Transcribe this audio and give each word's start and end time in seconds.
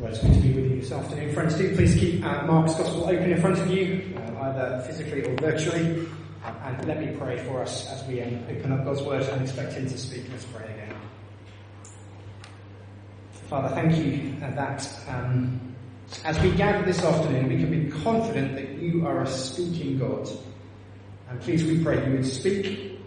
Well, 0.00 0.12
good 0.12 0.32
to 0.32 0.40
be 0.40 0.52
with 0.52 0.70
you 0.70 0.80
this 0.80 0.92
afternoon. 0.92 1.34
Friends, 1.34 1.56
do 1.56 1.74
please 1.74 1.96
keep 1.96 2.24
uh, 2.24 2.46
Mark's 2.46 2.72
Gospel 2.76 3.02
open 3.02 3.32
in 3.32 3.40
front 3.40 3.58
of 3.58 3.68
you, 3.68 4.16
uh, 4.16 4.42
either 4.42 4.84
physically 4.86 5.22
or 5.24 5.34
virtually. 5.38 6.06
Um, 6.44 6.54
and 6.62 6.86
let 6.86 7.00
me 7.00 7.16
pray 7.16 7.36
for 7.38 7.62
us 7.62 7.88
as 7.88 8.06
we 8.06 8.22
um, 8.22 8.40
open 8.48 8.70
up 8.70 8.84
God's 8.84 9.02
Word 9.02 9.22
and 9.22 9.42
expect 9.42 9.72
Him 9.72 9.88
to 9.88 9.98
speak. 9.98 10.22
Let's 10.30 10.44
pray 10.44 10.66
again. 10.72 10.94
Father, 13.48 13.74
thank 13.74 13.96
you 13.96 14.36
uh, 14.40 14.50
that 14.52 14.88
um, 15.08 15.74
as 16.24 16.38
we 16.42 16.52
gather 16.52 16.84
this 16.84 17.02
afternoon, 17.02 17.48
we 17.48 17.56
can 17.58 17.68
be 17.68 17.90
confident 17.90 18.54
that 18.54 18.80
you 18.80 19.04
are 19.04 19.22
a 19.22 19.26
speaking 19.26 19.98
God. 19.98 20.28
And 21.28 21.40
please, 21.40 21.64
we 21.64 21.82
pray 21.82 22.06
you 22.06 22.12
would 22.12 22.24
speak 22.24 23.00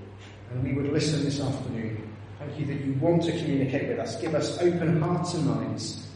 and 0.52 0.62
we 0.62 0.74
would 0.74 0.92
listen 0.92 1.24
this 1.24 1.40
afternoon. 1.40 2.14
Thank 2.38 2.60
you 2.60 2.66
that 2.66 2.84
you 2.84 2.96
want 2.96 3.24
to 3.24 3.32
communicate 3.32 3.88
with 3.88 4.00
us. 4.00 4.20
Give 4.20 4.36
us 4.36 4.60
open 4.60 5.02
hearts 5.02 5.36
and 5.36 5.46
minds 5.48 6.11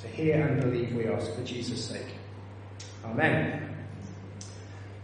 to 0.00 0.08
hear 0.08 0.46
and 0.46 0.60
believe, 0.60 0.94
we 0.94 1.06
ask 1.06 1.34
for 1.34 1.42
Jesus' 1.44 1.84
sake. 1.84 2.14
Amen. 3.04 3.76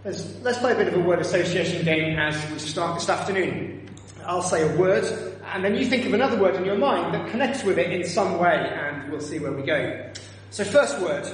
Let's, 0.05 0.41
let's 0.43 0.59
play 0.59 0.73
a 0.73 0.77
bit 0.77 0.89
of 0.89 0.95
a 0.95 1.01
word 1.01 1.19
association 1.19 1.85
game 1.85 2.19
as 2.19 2.51
we 2.51 2.59
start 2.59 2.99
this 2.99 3.09
afternoon. 3.09 3.89
I'll 4.25 4.43
say 4.43 4.63
a 4.63 4.77
word, 4.77 5.05
and 5.53 5.65
then 5.65 5.77
you 5.77 5.87
think 5.87 6.07
of 6.07 6.15
another 6.15 6.41
word 6.41 6.55
in 6.57 6.65
your 6.65 6.79
mind 6.79 7.15
that 7.15 7.31
connects 7.31 7.65
with 7.65 7.79
it 7.79 7.93
in 7.93 8.05
some 8.07 8.39
way, 8.39 8.55
and 8.55 9.11
we'll 9.11 9.21
see 9.21 9.39
where 9.39 9.53
we 9.53 9.63
go. 9.63 10.13
So, 10.51 10.65
first 10.65 11.01
word 11.01 11.27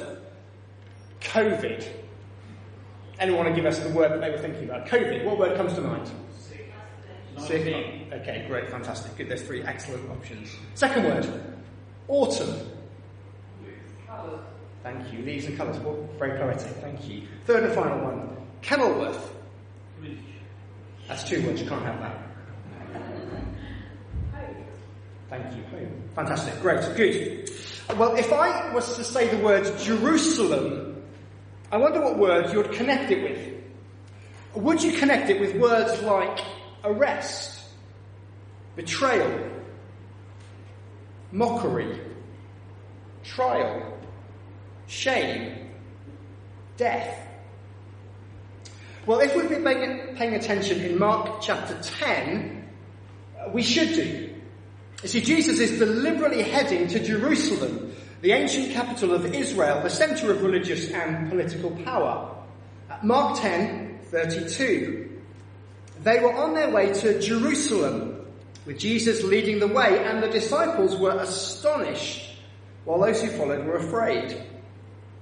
COVID. 1.21 1.87
Anyone 3.19 3.45
want 3.45 3.55
to 3.55 3.61
give 3.61 3.71
us 3.71 3.79
the 3.79 3.91
word 3.91 4.11
that 4.11 4.21
they 4.21 4.31
were 4.31 4.39
thinking 4.39 4.65
about? 4.65 4.87
COVID. 4.87 5.25
What 5.25 5.39
word 5.39 5.57
comes 5.57 5.75
to 5.75 5.81
mind? 5.81 6.11
Sick. 7.39 7.67
Okay, 8.13 8.45
great, 8.47 8.71
fantastic. 8.71 9.17
Good, 9.17 9.29
there's 9.29 9.43
three 9.43 9.63
excellent 9.63 10.11
options. 10.11 10.55
Second 10.75 11.05
word 11.05 11.27
autumn. 12.09 12.72
Thank 14.83 15.13
you. 15.13 15.25
Leaves 15.25 15.47
and 15.47 15.57
colours. 15.57 15.77
Very 16.19 16.39
poetic. 16.39 16.73
Thank 16.77 17.09
you. 17.09 17.23
Third 17.47 17.65
and 17.65 17.73
final 17.73 18.05
one. 18.05 18.37
Kenilworth. 18.63 19.33
That's 21.09 21.25
two 21.25 21.45
words. 21.47 21.61
You 21.61 21.69
can't 21.69 21.85
have 21.85 22.01
that. 22.01 22.19
Thank 25.29 25.57
you. 25.57 25.63
Fantastic. 26.15 26.61
Great. 26.61 26.81
Good. 26.97 27.51
Well, 27.97 28.17
if 28.17 28.33
I 28.33 28.73
was 28.75 28.97
to 28.97 29.05
say 29.05 29.29
the 29.29 29.43
word 29.43 29.65
Jerusalem, 29.79 31.03
I 31.71 31.79
wonder 31.79 32.01
what 32.03 32.19
word 32.19 32.53
you 32.53 32.59
would 32.59 32.73
connect 32.73 33.11
it 33.11 33.23
with. 33.23 34.63
Would 34.63 34.83
you 34.83 34.93
connect 34.93 35.31
it 35.31 35.41
with 35.41 35.55
words 35.57 36.03
like 36.03 36.39
arrest, 36.85 37.65
betrayal, 38.77 39.51
mockery, 41.33 41.99
trial, 43.25 43.99
shame, 44.87 45.71
death. 46.77 47.19
Well, 49.05 49.19
if 49.21 49.35
we've 49.35 49.49
been 49.49 49.65
paying 50.17 50.35
attention 50.35 50.81
in 50.81 50.99
Mark 50.99 51.41
chapter 51.41 51.77
10, 51.83 52.69
uh, 53.39 53.51
we 53.53 53.63
should 53.63 53.89
do. 53.95 54.31
You 55.03 55.09
see, 55.09 55.21
Jesus 55.21 55.59
is 55.59 55.79
deliberately 55.81 56.43
heading 56.43 56.87
to 56.87 57.01
Jerusalem, 57.01 57.93
the 58.21 58.31
ancient 58.31 58.71
capital 58.71 59.13
of 59.13 59.35
Israel, 59.35 59.83
the 59.83 59.91
centre 59.91 60.31
of 60.31 60.43
religious 60.43 60.91
and 60.91 61.29
political 61.29 61.73
power. 61.83 62.33
Uh, 62.89 62.99
Mark 63.03 63.41
10, 63.41 63.99
32. 64.05 65.19
They 66.05 66.21
were 66.21 66.33
on 66.33 66.55
their 66.55 66.71
way 66.71 66.93
to 66.93 67.21
Jerusalem, 67.21 68.25
with 68.67 68.79
Jesus 68.79 69.25
leading 69.25 69.59
the 69.59 69.67
way, 69.67 70.05
and 70.05 70.23
the 70.23 70.29
disciples 70.29 70.97
were 70.97 71.19
astonished, 71.19 72.37
while 72.85 73.01
those 73.01 73.21
who 73.21 73.29
followed 73.29 73.67
were 73.67 73.79
afraid. 73.79 74.41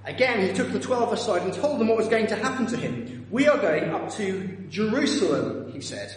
Again, 0.03 0.47
he 0.47 0.53
took 0.53 0.71
the 0.71 0.79
twelve 0.79 1.13
aside 1.13 1.43
and 1.43 1.53
told 1.53 1.79
them 1.79 1.87
what 1.87 1.97
was 1.97 2.07
going 2.07 2.27
to 2.27 2.35
happen 2.35 2.65
to 2.67 2.77
him. 2.77 3.27
We 3.29 3.47
are 3.47 3.57
going 3.57 3.91
up 3.91 4.09
to 4.15 4.65
Jerusalem, 4.69 5.71
he 5.71 5.81
said, 5.81 6.15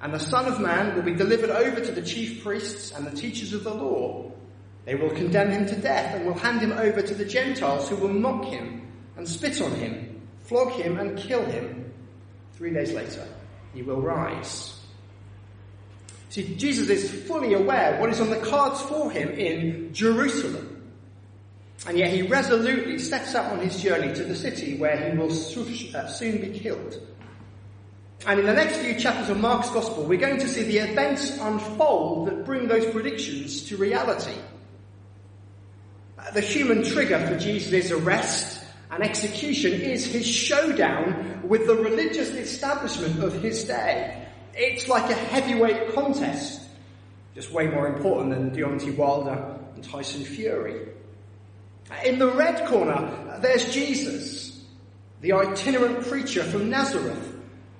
and 0.00 0.14
the 0.14 0.18
Son 0.18 0.46
of 0.46 0.60
Man 0.60 0.94
will 0.94 1.02
be 1.02 1.14
delivered 1.14 1.50
over 1.50 1.80
to 1.80 1.92
the 1.92 2.02
chief 2.02 2.42
priests 2.42 2.92
and 2.92 3.06
the 3.06 3.14
teachers 3.14 3.52
of 3.52 3.64
the 3.64 3.74
law. 3.74 4.32
They 4.86 4.94
will 4.94 5.10
condemn 5.10 5.50
him 5.50 5.66
to 5.66 5.76
death 5.76 6.14
and 6.14 6.24
will 6.24 6.34
hand 6.34 6.60
him 6.60 6.72
over 6.72 7.02
to 7.02 7.14
the 7.14 7.24
Gentiles 7.24 7.88
who 7.88 7.96
will 7.96 8.12
mock 8.12 8.46
him 8.46 8.90
and 9.16 9.28
spit 9.28 9.60
on 9.60 9.72
him, 9.72 10.22
flog 10.40 10.72
him 10.72 10.98
and 10.98 11.18
kill 11.18 11.44
him. 11.44 11.92
Three 12.54 12.72
days 12.72 12.92
later, 12.92 13.28
he 13.74 13.82
will 13.82 14.00
rise. 14.00 14.80
See, 16.30 16.54
Jesus 16.56 16.88
is 16.88 17.10
fully 17.26 17.52
aware 17.54 18.00
what 18.00 18.10
is 18.10 18.20
on 18.20 18.30
the 18.30 18.38
cards 18.38 18.80
for 18.82 19.10
him 19.10 19.28
in 19.30 19.92
Jerusalem. 19.92 20.79
And 21.86 21.98
yet 21.98 22.12
he 22.12 22.22
resolutely 22.22 22.98
sets 22.98 23.34
out 23.34 23.52
on 23.52 23.60
his 23.60 23.82
journey 23.82 24.14
to 24.14 24.24
the 24.24 24.36
city 24.36 24.76
where 24.76 25.10
he 25.10 25.16
will 25.16 25.32
uh, 25.32 26.06
soon 26.08 26.40
be 26.40 26.58
killed. 26.58 27.00
And 28.26 28.38
in 28.38 28.46
the 28.46 28.52
next 28.52 28.76
few 28.78 28.94
chapters 28.98 29.30
of 29.30 29.40
Mark's 29.40 29.70
Gospel, 29.70 30.04
we're 30.04 30.20
going 30.20 30.40
to 30.40 30.48
see 30.48 30.62
the 30.64 30.78
events 30.78 31.38
unfold 31.38 32.28
that 32.28 32.44
bring 32.44 32.68
those 32.68 32.84
predictions 32.86 33.62
to 33.68 33.78
reality. 33.78 34.36
Uh, 36.18 36.30
the 36.32 36.42
human 36.42 36.84
trigger 36.84 37.18
for 37.26 37.38
Jesus' 37.38 37.90
arrest 37.90 38.62
and 38.90 39.02
execution 39.02 39.72
is 39.72 40.04
his 40.04 40.26
showdown 40.26 41.48
with 41.48 41.66
the 41.66 41.74
religious 41.74 42.28
establishment 42.30 43.22
of 43.22 43.32
his 43.40 43.64
day. 43.64 44.26
It's 44.52 44.86
like 44.86 45.10
a 45.10 45.14
heavyweight 45.14 45.94
contest, 45.94 46.60
just 47.34 47.52
way 47.52 47.68
more 47.68 47.86
important 47.86 48.30
than 48.30 48.50
Deontay 48.50 48.96
Wilder 48.96 49.58
and 49.74 49.82
Tyson 49.82 50.24
Fury. 50.24 50.88
In 52.04 52.18
the 52.18 52.30
red 52.30 52.66
corner, 52.66 53.38
there's 53.40 53.72
Jesus, 53.72 54.64
the 55.20 55.32
itinerant 55.32 56.06
preacher 56.06 56.42
from 56.44 56.70
Nazareth, 56.70 57.34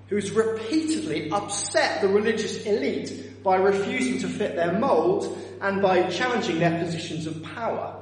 who's 0.09 0.31
repeatedly 0.33 1.31
upset 1.31 2.03
the 2.03 2.09
religious 2.09 2.65
elite 2.67 3.43
by 3.43 3.57
refusing 3.57 4.19
to 4.21 4.29
fit 4.29 4.57
their 4.57 4.79
mould 4.79 5.39
and 5.61 5.81
by 5.81 6.09
challenging 6.11 6.59
their 6.59 6.83
positions 6.85 7.27
of 7.27 7.43
power. 7.43 7.97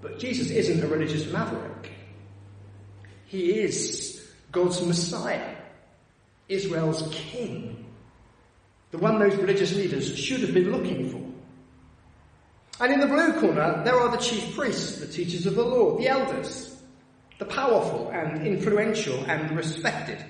But 0.00 0.18
Jesus 0.18 0.50
isn't 0.50 0.82
a 0.82 0.86
religious 0.86 1.30
maverick. 1.30 1.92
He 3.26 3.60
is 3.60 4.26
God's 4.52 4.84
Messiah, 4.86 5.56
Israel's 6.48 7.08
King, 7.10 7.84
the 8.90 8.98
one 8.98 9.18
those 9.18 9.34
religious 9.34 9.74
leaders 9.74 10.16
should 10.16 10.40
have 10.40 10.54
been 10.54 10.70
looking 10.70 11.10
for. 11.10 11.23
And 12.80 12.92
in 12.92 13.00
the 13.00 13.06
blue 13.06 13.32
corner, 13.40 13.82
there 13.84 13.98
are 13.98 14.10
the 14.10 14.22
chief 14.22 14.54
priests, 14.54 14.98
the 14.98 15.06
teachers 15.06 15.46
of 15.46 15.54
the 15.54 15.64
law, 15.64 15.96
the 15.96 16.08
elders, 16.08 16.76
the 17.38 17.44
powerful 17.44 18.10
and 18.10 18.46
influential 18.46 19.24
and 19.26 19.56
respected. 19.56 20.24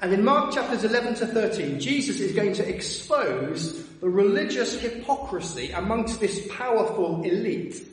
And 0.00 0.12
in 0.12 0.24
Mark 0.24 0.52
chapters 0.52 0.82
11 0.82 1.14
to 1.16 1.26
13, 1.26 1.78
Jesus 1.78 2.18
is 2.18 2.32
going 2.32 2.54
to 2.54 2.68
expose 2.68 3.86
the 4.00 4.08
religious 4.08 4.80
hypocrisy 4.80 5.70
amongst 5.70 6.20
this 6.20 6.48
powerful 6.50 7.22
elite. 7.22 7.86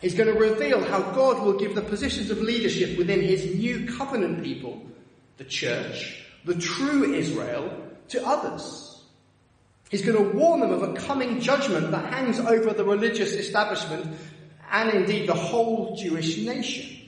He's 0.00 0.14
going 0.14 0.32
to 0.32 0.38
reveal 0.38 0.84
how 0.84 1.00
God 1.12 1.42
will 1.42 1.58
give 1.58 1.74
the 1.74 1.82
positions 1.82 2.30
of 2.30 2.40
leadership 2.40 2.96
within 2.96 3.22
his 3.22 3.54
new 3.56 3.88
covenant 3.96 4.44
people, 4.44 4.86
the 5.38 5.44
church, 5.44 6.24
the 6.44 6.54
true 6.54 7.12
Israel, 7.14 7.76
to 8.08 8.24
others. 8.24 8.93
He's 9.94 10.02
going 10.02 10.18
to 10.18 10.36
warn 10.36 10.58
them 10.58 10.72
of 10.72 10.82
a 10.82 10.92
coming 10.94 11.38
judgment 11.38 11.92
that 11.92 12.12
hangs 12.12 12.40
over 12.40 12.72
the 12.72 12.82
religious 12.82 13.30
establishment 13.32 14.16
and 14.68 14.90
indeed 14.90 15.28
the 15.28 15.34
whole 15.34 15.94
Jewish 15.94 16.36
nation. 16.38 16.98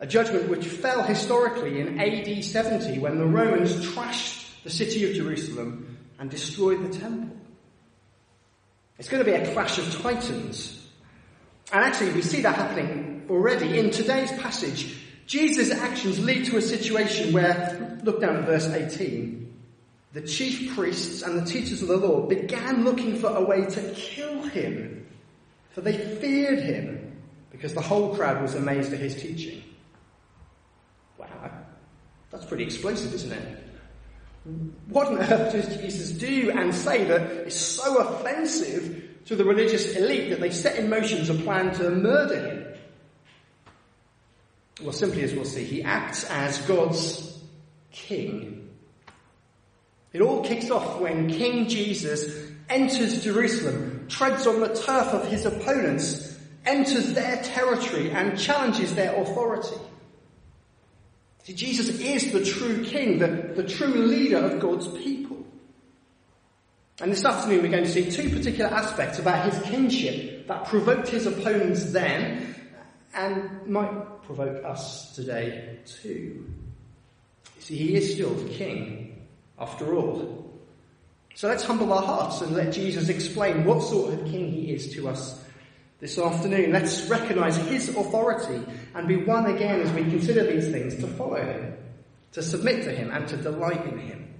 A 0.00 0.06
judgment 0.08 0.48
which 0.48 0.66
fell 0.66 1.04
historically 1.04 1.78
in 1.78 2.00
AD 2.00 2.42
70 2.42 2.98
when 2.98 3.18
the 3.18 3.24
Romans 3.24 3.72
trashed 3.86 4.64
the 4.64 4.68
city 4.68 5.08
of 5.08 5.14
Jerusalem 5.14 5.96
and 6.18 6.28
destroyed 6.28 6.82
the 6.82 6.98
temple. 6.98 7.36
It's 8.98 9.08
going 9.08 9.24
to 9.24 9.30
be 9.30 9.36
a 9.36 9.52
clash 9.52 9.78
of 9.78 10.02
titans. 10.02 10.84
And 11.72 11.84
actually 11.84 12.14
we 12.14 12.22
see 12.22 12.40
that 12.40 12.56
happening 12.56 13.28
already 13.30 13.78
in 13.78 13.92
today's 13.92 14.32
passage. 14.32 15.00
Jesus' 15.28 15.70
actions 15.70 16.18
lead 16.18 16.46
to 16.46 16.56
a 16.56 16.62
situation 16.62 17.32
where, 17.32 18.00
look 18.02 18.20
down 18.20 18.38
at 18.38 18.44
verse 18.44 18.66
18, 18.66 19.43
the 20.14 20.22
chief 20.22 20.74
priests 20.76 21.22
and 21.22 21.40
the 21.40 21.44
teachers 21.44 21.82
of 21.82 21.88
the 21.88 21.96
law 21.96 22.20
began 22.20 22.84
looking 22.84 23.18
for 23.18 23.34
a 23.34 23.42
way 23.42 23.66
to 23.66 23.92
kill 23.94 24.42
him, 24.44 25.06
for 25.72 25.80
they 25.80 25.98
feared 26.16 26.60
him 26.60 27.20
because 27.50 27.74
the 27.74 27.80
whole 27.80 28.14
crowd 28.14 28.40
was 28.40 28.54
amazed 28.54 28.92
at 28.92 29.00
his 29.00 29.16
teaching. 29.16 29.62
Wow, 31.18 31.50
that's 32.30 32.44
pretty 32.44 32.62
explosive, 32.62 33.12
isn't 33.12 33.32
it? 33.32 33.58
What 34.88 35.08
on 35.08 35.18
earth 35.18 35.52
does 35.52 35.76
Jesus 35.78 36.10
do 36.10 36.52
and 36.52 36.72
say 36.72 37.04
that 37.04 37.22
is 37.48 37.58
so 37.58 37.96
offensive 37.98 39.02
to 39.24 39.34
the 39.34 39.44
religious 39.44 39.96
elite 39.96 40.30
that 40.30 40.38
they 40.38 40.50
set 40.50 40.76
in 40.76 40.88
motion 40.88 41.28
a 41.28 41.42
plan 41.42 41.74
to 41.74 41.90
murder 41.90 42.38
him? 42.38 42.66
Well, 44.80 44.92
simply 44.92 45.22
as 45.22 45.34
we'll 45.34 45.44
see, 45.44 45.64
he 45.64 45.82
acts 45.82 46.24
as 46.30 46.58
God's 46.66 47.36
king 47.90 48.63
It 50.14 50.22
all 50.22 50.44
kicks 50.44 50.70
off 50.70 51.00
when 51.00 51.28
King 51.28 51.68
Jesus 51.68 52.52
enters 52.68 53.24
Jerusalem, 53.24 54.06
treads 54.08 54.46
on 54.46 54.60
the 54.60 54.68
turf 54.68 55.08
of 55.08 55.26
his 55.26 55.44
opponents, 55.44 56.38
enters 56.64 57.14
their 57.14 57.42
territory 57.42 58.12
and 58.12 58.38
challenges 58.38 58.94
their 58.94 59.20
authority. 59.20 59.76
See, 61.42 61.52
Jesus 61.52 61.88
is 61.98 62.30
the 62.30 62.44
true 62.44 62.84
king, 62.84 63.18
the, 63.18 63.26
the 63.56 63.64
true 63.64 63.88
leader 63.88 64.38
of 64.38 64.60
God's 64.60 64.86
people. 64.86 65.44
And 67.00 67.10
this 67.10 67.24
afternoon 67.24 67.62
we're 67.62 67.72
going 67.72 67.82
to 67.84 67.90
see 67.90 68.08
two 68.08 68.30
particular 68.30 68.70
aspects 68.70 69.18
about 69.18 69.52
his 69.52 69.60
kingship 69.64 70.46
that 70.46 70.66
provoked 70.66 71.08
his 71.08 71.26
opponents 71.26 71.90
then 71.90 72.54
and 73.14 73.66
might 73.66 74.22
provoke 74.22 74.64
us 74.64 75.12
today 75.16 75.80
too. 75.84 76.46
You 77.56 77.62
see, 77.62 77.76
he 77.76 77.96
is 77.96 78.14
still 78.14 78.32
the 78.32 78.48
king 78.48 79.13
after 79.58 79.94
all. 79.94 80.44
So 81.34 81.48
let's 81.48 81.64
humble 81.64 81.92
our 81.92 82.02
hearts 82.02 82.40
and 82.40 82.54
let 82.54 82.72
Jesus 82.72 83.08
explain 83.08 83.64
what 83.64 83.82
sort 83.82 84.14
of 84.14 84.24
king 84.26 84.50
he 84.52 84.72
is 84.72 84.92
to 84.94 85.08
us 85.08 85.42
this 85.98 86.18
afternoon. 86.18 86.72
Let's 86.72 87.08
recognize 87.08 87.56
his 87.56 87.88
authority 87.88 88.62
and 88.94 89.08
be 89.08 89.16
one 89.16 89.46
again 89.46 89.80
as 89.80 89.90
we 89.92 90.02
consider 90.02 90.44
these 90.44 90.70
things 90.70 90.96
to 90.96 91.08
follow 91.08 91.42
him, 91.42 91.76
to 92.32 92.42
submit 92.42 92.84
to 92.84 92.92
him 92.92 93.10
and 93.10 93.26
to 93.28 93.36
delight 93.36 93.84
in 93.86 93.98
him. 93.98 94.34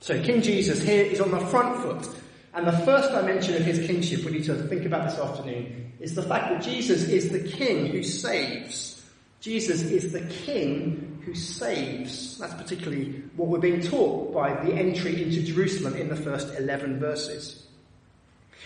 So 0.00 0.22
King 0.22 0.40
Jesus 0.40 0.82
here 0.82 1.04
is 1.04 1.20
on 1.20 1.30
the 1.30 1.40
front 1.40 1.80
foot 1.82 2.08
and 2.54 2.66
the 2.66 2.78
first 2.86 3.10
dimension 3.10 3.54
of 3.54 3.62
his 3.62 3.86
kingship 3.86 4.24
we 4.24 4.32
need 4.32 4.44
to 4.44 4.54
think 4.54 4.86
about 4.86 5.10
this 5.10 5.18
afternoon 5.18 5.92
is 6.00 6.14
the 6.14 6.22
fact 6.22 6.48
that 6.50 6.62
Jesus 6.62 7.08
is 7.08 7.30
the 7.30 7.40
king 7.40 7.86
who 7.86 8.02
saves. 8.02 9.04
Jesus 9.40 9.82
is 9.82 10.12
the 10.12 10.22
king 10.22 11.15
who 11.26 11.34
saves. 11.34 12.38
That's 12.38 12.54
particularly 12.54 13.22
what 13.34 13.48
we're 13.48 13.58
being 13.58 13.82
taught 13.82 14.32
by 14.32 14.54
the 14.64 14.72
entry 14.72 15.24
into 15.24 15.42
Jerusalem 15.42 15.96
in 15.96 16.08
the 16.08 16.16
first 16.16 16.56
11 16.56 17.00
verses. 17.00 17.66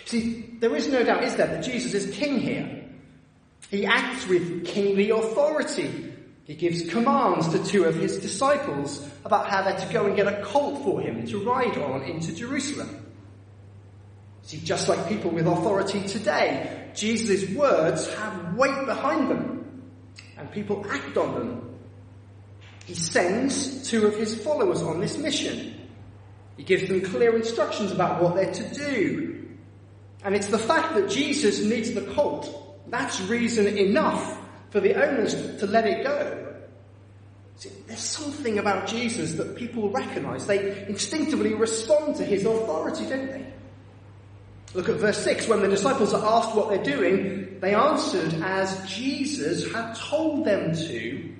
See, 0.05 0.57
there 0.61 0.77
is 0.77 0.89
no 0.89 1.03
doubt, 1.03 1.25
is 1.25 1.35
there, 1.37 1.47
that 1.47 1.65
Jesus 1.65 1.95
is 1.95 2.15
king 2.15 2.39
here. 2.39 2.85
He 3.71 3.87
acts 3.87 4.27
with 4.27 4.67
kingly 4.67 5.09
authority. 5.09 6.13
He 6.45 6.55
gives 6.55 6.91
commands 6.91 7.49
to 7.49 7.65
two 7.65 7.85
of 7.85 7.95
his 7.95 8.19
disciples 8.19 9.09
about 9.25 9.49
how 9.49 9.63
they're 9.63 9.79
to 9.79 9.93
go 9.93 10.05
and 10.05 10.15
get 10.15 10.27
a 10.27 10.43
colt 10.43 10.83
for 10.85 11.01
him 11.01 11.27
to 11.29 11.43
ride 11.43 11.79
on 11.79 12.03
into 12.03 12.35
Jerusalem. 12.35 13.07
See, 14.43 14.59
just 14.59 14.87
like 14.89 15.09
people 15.09 15.31
with 15.31 15.47
authority 15.47 16.07
today, 16.07 16.91
Jesus' 16.95 17.49
words 17.55 18.13
have 18.15 18.55
weight 18.55 18.85
behind 18.85 19.31
them, 19.31 19.83
and 20.37 20.51
people 20.51 20.85
act 20.91 21.17
on 21.17 21.35
them. 21.35 21.70
He 22.91 22.97
sends 22.97 23.89
two 23.89 24.05
of 24.05 24.17
his 24.17 24.35
followers 24.43 24.83
on 24.83 24.99
this 24.99 25.17
mission. 25.17 25.77
He 26.57 26.65
gives 26.65 26.89
them 26.89 27.01
clear 27.01 27.37
instructions 27.37 27.93
about 27.93 28.21
what 28.21 28.35
they're 28.35 28.53
to 28.53 28.75
do, 28.75 29.49
and 30.25 30.35
it's 30.35 30.49
the 30.49 30.59
fact 30.59 30.97
that 30.97 31.09
Jesus 31.09 31.61
needs 31.61 31.93
the 31.93 32.01
colt. 32.01 32.51
That's 32.89 33.21
reason 33.21 33.69
enough 33.79 34.37
for 34.71 34.81
the 34.81 34.95
owners 34.95 35.35
to 35.61 35.69
let 35.69 35.87
it 35.87 36.03
go. 36.03 36.57
See, 37.59 37.71
there's 37.87 38.01
something 38.01 38.59
about 38.59 38.89
Jesus 38.89 39.35
that 39.35 39.55
people 39.55 39.89
recognize. 39.91 40.49
They 40.49 40.85
instinctively 40.89 41.55
respond 41.55 42.17
to 42.17 42.25
his 42.25 42.45
authority, 42.45 43.07
don't 43.07 43.31
they? 43.31 43.47
Look 44.75 44.89
at 44.89 44.97
verse 44.97 45.23
6. 45.23 45.47
When 45.47 45.61
the 45.61 45.69
disciples 45.69 46.13
are 46.13 46.27
asked 46.27 46.57
what 46.57 46.71
they're 46.71 46.83
doing, 46.83 47.61
they 47.61 47.73
answered 47.73 48.35
as 48.43 48.85
Jesus 48.91 49.73
had 49.73 49.95
told 49.95 50.45
them 50.45 50.75
to, 50.75 51.37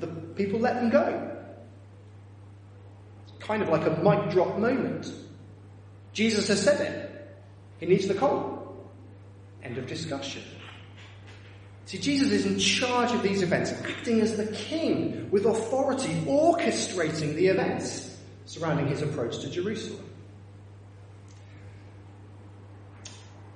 the 0.00 0.06
people 0.06 0.60
let 0.60 0.76
them 0.76 0.90
go. 0.90 1.30
It's 3.24 3.44
kind 3.44 3.62
of 3.62 3.68
like 3.68 3.86
a 3.86 3.90
mic 4.02 4.32
drop 4.32 4.58
moment. 4.58 5.12
Jesus 6.12 6.48
has 6.48 6.62
said 6.62 6.80
it. 6.80 7.36
He 7.78 7.86
needs 7.86 8.06
the 8.06 8.14
colt. 8.14 8.58
End 9.62 9.78
of 9.78 9.86
discussion. 9.86 10.42
See, 11.86 11.98
Jesus 11.98 12.30
is 12.30 12.46
in 12.46 12.58
charge 12.58 13.12
of 13.12 13.22
these 13.22 13.42
events, 13.42 13.72
acting 13.72 14.20
as 14.20 14.36
the 14.36 14.46
king 14.46 15.28
with 15.30 15.46
authority, 15.46 16.12
orchestrating 16.26 17.34
the 17.34 17.48
events 17.48 18.16
surrounding 18.46 18.86
his 18.86 19.02
approach 19.02 19.38
to 19.40 19.50
Jerusalem. 19.50 20.04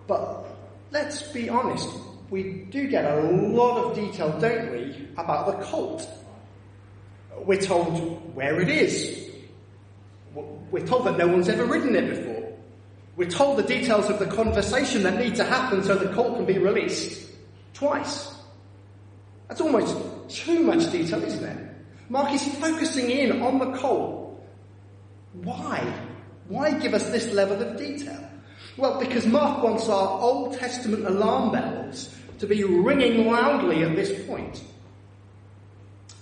But 0.07 0.47
let's 0.91 1.23
be 1.33 1.49
honest, 1.49 1.89
we 2.31 2.67
do 2.71 2.89
get 2.89 3.05
a 3.05 3.21
lot 3.21 3.79
of 3.85 3.95
detail, 3.95 4.37
don't 4.39 4.73
we, 4.73 5.09
about 5.17 5.47
the 5.47 5.65
colt. 5.65 6.09
We're 7.39 7.61
told 7.61 8.35
where 8.35 8.61
it 8.61 8.69
is. 8.69 9.31
We're 10.71 10.87
told 10.87 11.07
that 11.07 11.17
no 11.19 11.29
one's 11.29 11.49
ever 11.49 11.65
ridden 11.65 11.95
it 11.95 12.09
before. 12.09 12.53
We're 13.17 13.31
told 13.31 13.59
the 13.59 13.63
details 13.63 14.11
of 14.11 14.19
the 14.19 14.27
conversation 14.27 15.03
that 15.05 15.19
need 15.19 15.37
to 15.37 15.45
happen 15.45 15.83
so 15.83 15.95
the 15.95 16.13
colt 16.13 16.37
can 16.37 16.45
be 16.45 16.59
released. 16.59 17.31
Twice. 17.73 18.35
That's 19.49 19.61
almost 19.61 19.97
too 20.29 20.61
much 20.61 20.91
detail, 20.91 21.23
isn't 21.23 21.45
it? 21.45 21.69
Mark 22.09 22.33
is 22.33 22.47
focusing 22.57 23.11
in 23.11 23.43
on 23.43 23.59
the 23.59 23.79
colt. 23.79 24.45
Why? 25.35 25.81
Why 26.49 26.73
give 26.73 26.95
us 26.95 27.09
this 27.11 27.33
level 27.33 27.61
of 27.63 27.77
detail? 27.77 28.23
Well, 28.77 28.99
because 28.99 29.27
Mark 29.27 29.63
wants 29.63 29.89
our 29.89 30.21
Old 30.21 30.59
Testament 30.59 31.07
alarm 31.07 31.53
bells 31.53 32.15
to 32.39 32.47
be 32.47 32.65
ringing 32.65 33.27
loudly 33.27 33.83
at 33.83 33.97
this 33.97 34.27
point. 34.27 34.63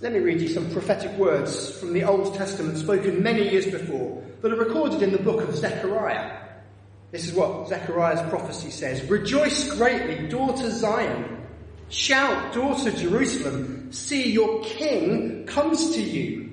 Let 0.01 0.11
me 0.11 0.19
read 0.19 0.41
you 0.41 0.49
some 0.49 0.69
prophetic 0.71 1.11
words 1.17 1.79
from 1.79 1.93
the 1.93 2.03
Old 2.03 2.35
Testament 2.35 2.77
spoken 2.77 3.23
many 3.23 3.49
years 3.49 3.65
before 3.65 4.23
that 4.41 4.51
are 4.51 4.55
recorded 4.57 5.01
in 5.01 5.11
the 5.11 5.17
book 5.17 5.41
of 5.41 5.55
Zechariah. 5.55 6.37
This 7.11 7.27
is 7.27 7.33
what 7.33 7.69
Zechariah's 7.69 8.21
prophecy 8.29 8.71
says. 8.71 9.09
Rejoice 9.09 9.73
greatly, 9.75 10.27
daughter 10.27 10.69
Zion. 10.69 11.41
Shout, 11.89 12.53
daughter 12.53 12.91
Jerusalem. 12.91 13.91
See, 13.93 14.31
your 14.31 14.61
king 14.63 15.45
comes 15.45 15.95
to 15.95 16.01
you, 16.01 16.51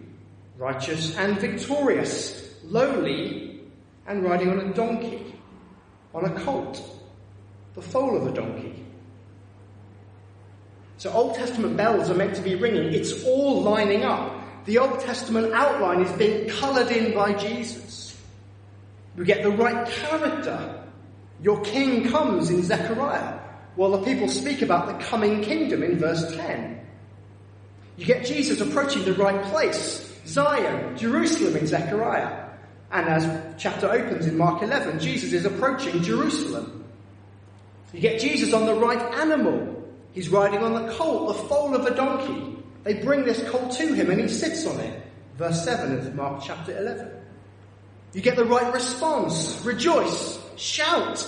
righteous 0.57 1.17
and 1.17 1.39
victorious, 1.41 2.55
lowly 2.65 3.61
and 4.07 4.23
riding 4.23 4.51
on 4.51 4.61
a 4.61 4.73
donkey, 4.73 5.35
on 6.15 6.25
a 6.27 6.41
colt, 6.41 6.81
the 7.75 7.83
foal 7.83 8.17
of 8.17 8.27
a 8.27 8.33
donkey. 8.33 8.85
So 11.03 11.11
Old 11.11 11.35
Testament 11.35 11.77
bells 11.77 12.09
are 12.11 12.15
meant 12.15 12.37
to 12.37 12.43
be 12.43 12.55
ringing. 12.55 12.95
It's 12.95 13.25
all 13.25 13.61
lining 13.61 14.05
up. 14.05 14.65
The 14.67 14.79
Old 14.79 15.01
Testament 15.01 15.53
outline 15.53 16.01
is 16.01 16.13
being 16.13 16.49
coloured 16.49 16.93
in 16.93 17.13
by 17.13 17.33
Jesus. 17.33 18.17
We 19.17 19.25
get 19.25 19.43
the 19.43 19.51
right 19.51 19.85
character. 19.85 20.85
Your 21.43 21.61
king 21.63 22.09
comes 22.09 22.51
in 22.51 22.63
Zechariah, 22.63 23.37
while 23.75 23.91
the 23.91 24.03
people 24.05 24.29
speak 24.29 24.63
about 24.63 24.87
the 24.87 25.05
coming 25.05 25.43
kingdom 25.43 25.83
in 25.83 25.99
verse 25.99 26.37
10. 26.37 26.81
You 27.97 28.07
get 28.07 28.25
Jesus 28.25 28.61
approaching 28.61 29.05
the 29.05 29.15
right 29.15 29.43
place, 29.47 30.09
Zion, 30.25 30.97
Jerusalem 30.97 31.57
in 31.57 31.67
Zechariah. 31.67 32.47
And 32.93 33.09
as 33.09 33.57
chapter 33.59 33.91
opens 33.91 34.29
in 34.29 34.39
Mark 34.39 34.63
11, 34.63 35.01
Jesus 35.01 35.33
is 35.33 35.47
approaching 35.47 36.01
Jerusalem. 36.01 36.85
You 37.93 37.99
get 37.99 38.21
Jesus 38.21 38.55
on 38.55 38.67
the 38.67 38.75
right 38.77 39.03
animal. 39.15 39.72
He's 40.13 40.29
riding 40.29 40.61
on 40.63 40.75
the 40.75 40.93
colt, 40.93 41.29
the 41.29 41.43
foal 41.49 41.75
of 41.75 41.87
a 41.87 41.95
donkey. 41.95 42.59
They 42.85 42.95
bring 42.95 43.25
this 43.25 43.43
colt 43.49 43.73
to 43.73 43.95
him 43.95 44.11
and 44.11 44.21
he 44.21 44.29
sits 44.29 44.67
on 44.67 44.79
it. 44.81 45.03
Verse 45.39 45.65
7 45.65 45.99
of 45.99 46.15
Mark 46.15 46.43
chapter 46.45 46.77
11. 46.77 47.11
You 48.13 48.21
get 48.21 48.37
the 48.37 48.45
right 48.45 48.73
response. 48.73 49.63
Rejoice. 49.65 50.39
Shout. 50.57 51.27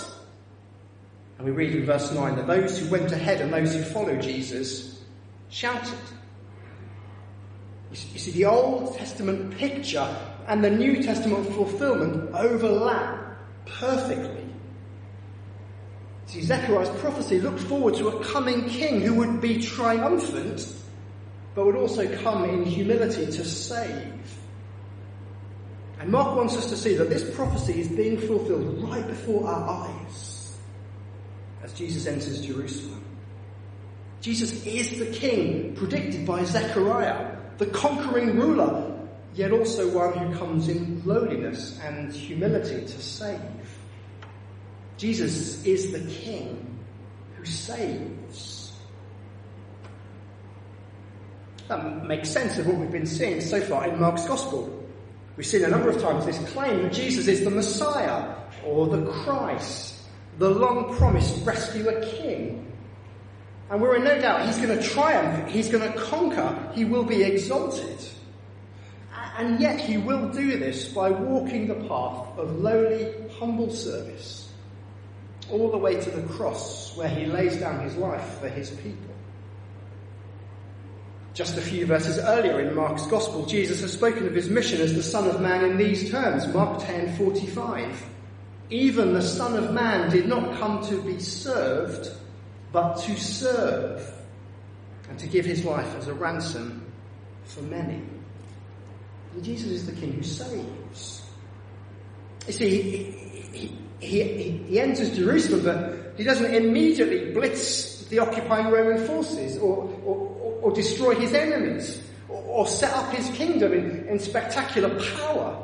And 1.39 1.47
we 1.47 1.53
read 1.53 1.75
in 1.75 1.87
verse 1.87 2.13
9 2.13 2.37
that 2.37 2.47
those 2.47 2.79
who 2.79 2.91
went 2.91 3.11
ahead 3.11 3.41
and 3.41 3.53
those 3.53 3.75
who 3.75 3.83
followed 3.83 4.21
Jesus 4.21 5.03
shouted. 5.49 5.99
You 7.91 8.19
see, 8.19 8.33
the 8.33 8.47
Old 8.47 8.97
Testament 8.97 9.57
picture 9.57 10.17
and 10.47 10.63
the 10.63 10.71
New 10.71 11.03
Testament 11.03 11.47
fulfillment 11.53 12.35
overlap 12.35 13.39
perfectly. 13.67 14.44
See, 16.35 16.43
Zechariah's 16.43 16.91
prophecy 17.01 17.41
looked 17.41 17.61
forward 17.61 17.95
to 17.95 18.09
a 18.09 18.25
coming 18.25 18.69
king 18.69 19.01
who 19.01 19.15
would 19.15 19.41
be 19.41 19.63
triumphant, 19.63 20.67
but 21.55 21.65
would 21.65 21.77
also 21.77 22.13
come 22.25 22.43
in 22.51 22.65
humility 22.65 23.27
to 23.27 23.45
save. 23.45 24.37
And 26.01 26.11
Mark 26.11 26.37
wants 26.37 26.57
us 26.57 26.69
to 26.71 26.77
see 26.77 26.97
that 26.97 27.09
this 27.09 27.33
prophecy 27.37 27.81
is 27.81 27.87
being 27.87 28.19
fulfilled 28.19 28.83
right 28.83 29.07
before 29.07 29.49
our 29.49 29.87
eyes 29.87 30.57
as 31.63 31.73
Jesus 31.73 32.05
enters 32.09 32.45
Jerusalem. 32.45 33.05
Jesus 34.21 34.67
is 34.67 34.99
the 34.99 35.07
king 35.13 35.77
predicted 35.77 36.27
by 36.27 36.43
Zechariah, 36.43 37.37
the 37.59 37.67
conquering 37.67 38.35
ruler, 38.35 38.93
yet 39.37 39.53
also 39.53 39.89
one 39.97 40.19
who 40.19 40.37
comes 40.37 40.67
in 40.69 41.01
lowliness 41.05 41.79
and 41.85 42.13
humility 42.13 42.81
to 42.81 43.01
save. 43.01 43.39
Jesus 44.97 45.65
is 45.65 45.93
the 45.93 46.01
king 46.11 46.79
who 47.37 47.45
saves. 47.45 48.73
That 51.69 52.07
makes 52.07 52.29
sense 52.29 52.59
of 52.59 52.67
what 52.67 52.77
we've 52.77 52.93
been 52.93 53.07
seeing 53.07 53.41
so 53.41 53.61
far 53.61 53.89
in 53.89 53.99
Mark's 53.99 54.27
gospel. 54.27 54.85
We've 55.37 55.47
seen 55.47 55.65
a 55.65 55.69
number 55.69 55.89
of 55.89 56.01
times 56.01 56.27
this 56.27 56.39
claim 56.51 56.83
that 56.83 56.93
Jesus 56.93 57.27
is 57.27 57.43
the 57.43 57.51
Messiah 57.51 58.35
or 58.65 58.87
the 58.87 59.11
Christ, 59.11 60.03
the 60.39 60.51
long 60.51 60.95
promised 60.97 61.45
rescuer 61.45 62.01
king. 62.03 62.73
And 63.71 63.81
we're 63.81 63.97
in 63.97 64.05
no 64.05 64.21
doubt 64.21 64.47
he's 64.47 64.59
going 64.59 64.79
to 64.79 64.83
triumph, 64.83 65.51
he's 65.51 65.69
going 65.69 65.91
to 65.91 65.99
conquer, 65.99 66.71
he 66.75 66.85
will 66.85 67.03
be 67.03 67.23
exalted. 67.23 67.99
And 69.37 69.59
yet 69.59 69.81
he 69.81 69.97
will 69.97 70.29
do 70.29 70.59
this 70.59 70.89
by 70.89 71.11
walking 71.11 71.67
the 71.67 71.75
path 71.89 72.39
of 72.39 72.61
lowly, 72.61 73.13
humble 73.39 73.71
service, 73.71 74.44
all 75.51 75.71
the 75.71 75.79
way 75.79 76.01
to 76.01 76.11
the 76.11 76.27
cross 76.35 76.97
where 76.97 77.09
he 77.09 77.27
lays 77.27 77.57
down 77.57 77.81
his 77.81 77.97
life 77.97 78.39
for 78.41 78.49
his 78.49 78.71
people. 78.71 79.15
Just 81.35 81.59
a 81.59 81.61
few 81.61 81.85
verses 81.85 82.19
earlier 82.19 82.61
in 82.61 82.77
Mark's 82.77 83.07
Gospel, 83.07 83.45
Jesus 83.45 83.81
has 83.81 83.93
spoken 83.93 84.27
of 84.27 84.35
his 84.35 84.49
mission 84.49 84.81
as 84.81 84.95
the 84.95 85.03
Son 85.03 85.29
of 85.29 85.41
Man 85.41 85.65
in 85.65 85.77
these 85.77 86.11
terms, 86.11 86.47
Mark 86.55 86.81
10:45. 86.81 88.05
Even 88.71 89.13
the 89.13 89.23
Son 89.23 89.57
of 89.57 89.73
Man 89.73 90.11
did 90.11 90.29
not 90.29 90.57
come 90.59 90.87
to 90.87 91.03
be 91.03 91.19
served, 91.19 92.09
but 92.73 92.99
to 92.99 93.17
serve, 93.17 94.15
and 95.11 95.19
to 95.19 95.27
give 95.27 95.45
his 95.45 95.65
life 95.65 95.93
as 95.97 96.07
a 96.07 96.15
ransom 96.15 96.85
for 97.45 97.63
many. 97.63 98.01
And 99.35 99.43
Jesus 99.45 99.71
is 99.71 99.87
the 99.87 99.93
King 99.93 100.13
who 100.13 100.23
saves. 100.23 101.23
You 102.47 102.53
see, 102.53 102.83
he, 102.83 103.03
he, 103.53 103.79
he, 104.01 104.23
he 104.23 104.81
enters 104.81 105.17
Jerusalem, 105.17 105.63
but 105.65 106.17
he 106.17 106.25
doesn't 106.25 106.55
immediately 106.55 107.33
blitz 107.33 108.05
the 108.07 108.19
occupying 108.19 108.69
Roman 108.69 109.05
forces 109.07 109.59
or, 109.59 109.91
or, 110.05 110.59
or 110.63 110.73
destroy 110.73 111.15
his 111.15 111.33
enemies 111.33 112.03
or, 112.29 112.43
or 112.43 112.67
set 112.67 112.93
up 112.95 113.13
his 113.13 113.29
kingdom 113.31 113.73
in, 113.73 114.07
in 114.09 114.19
spectacular 114.19 114.91
power. 115.17 115.61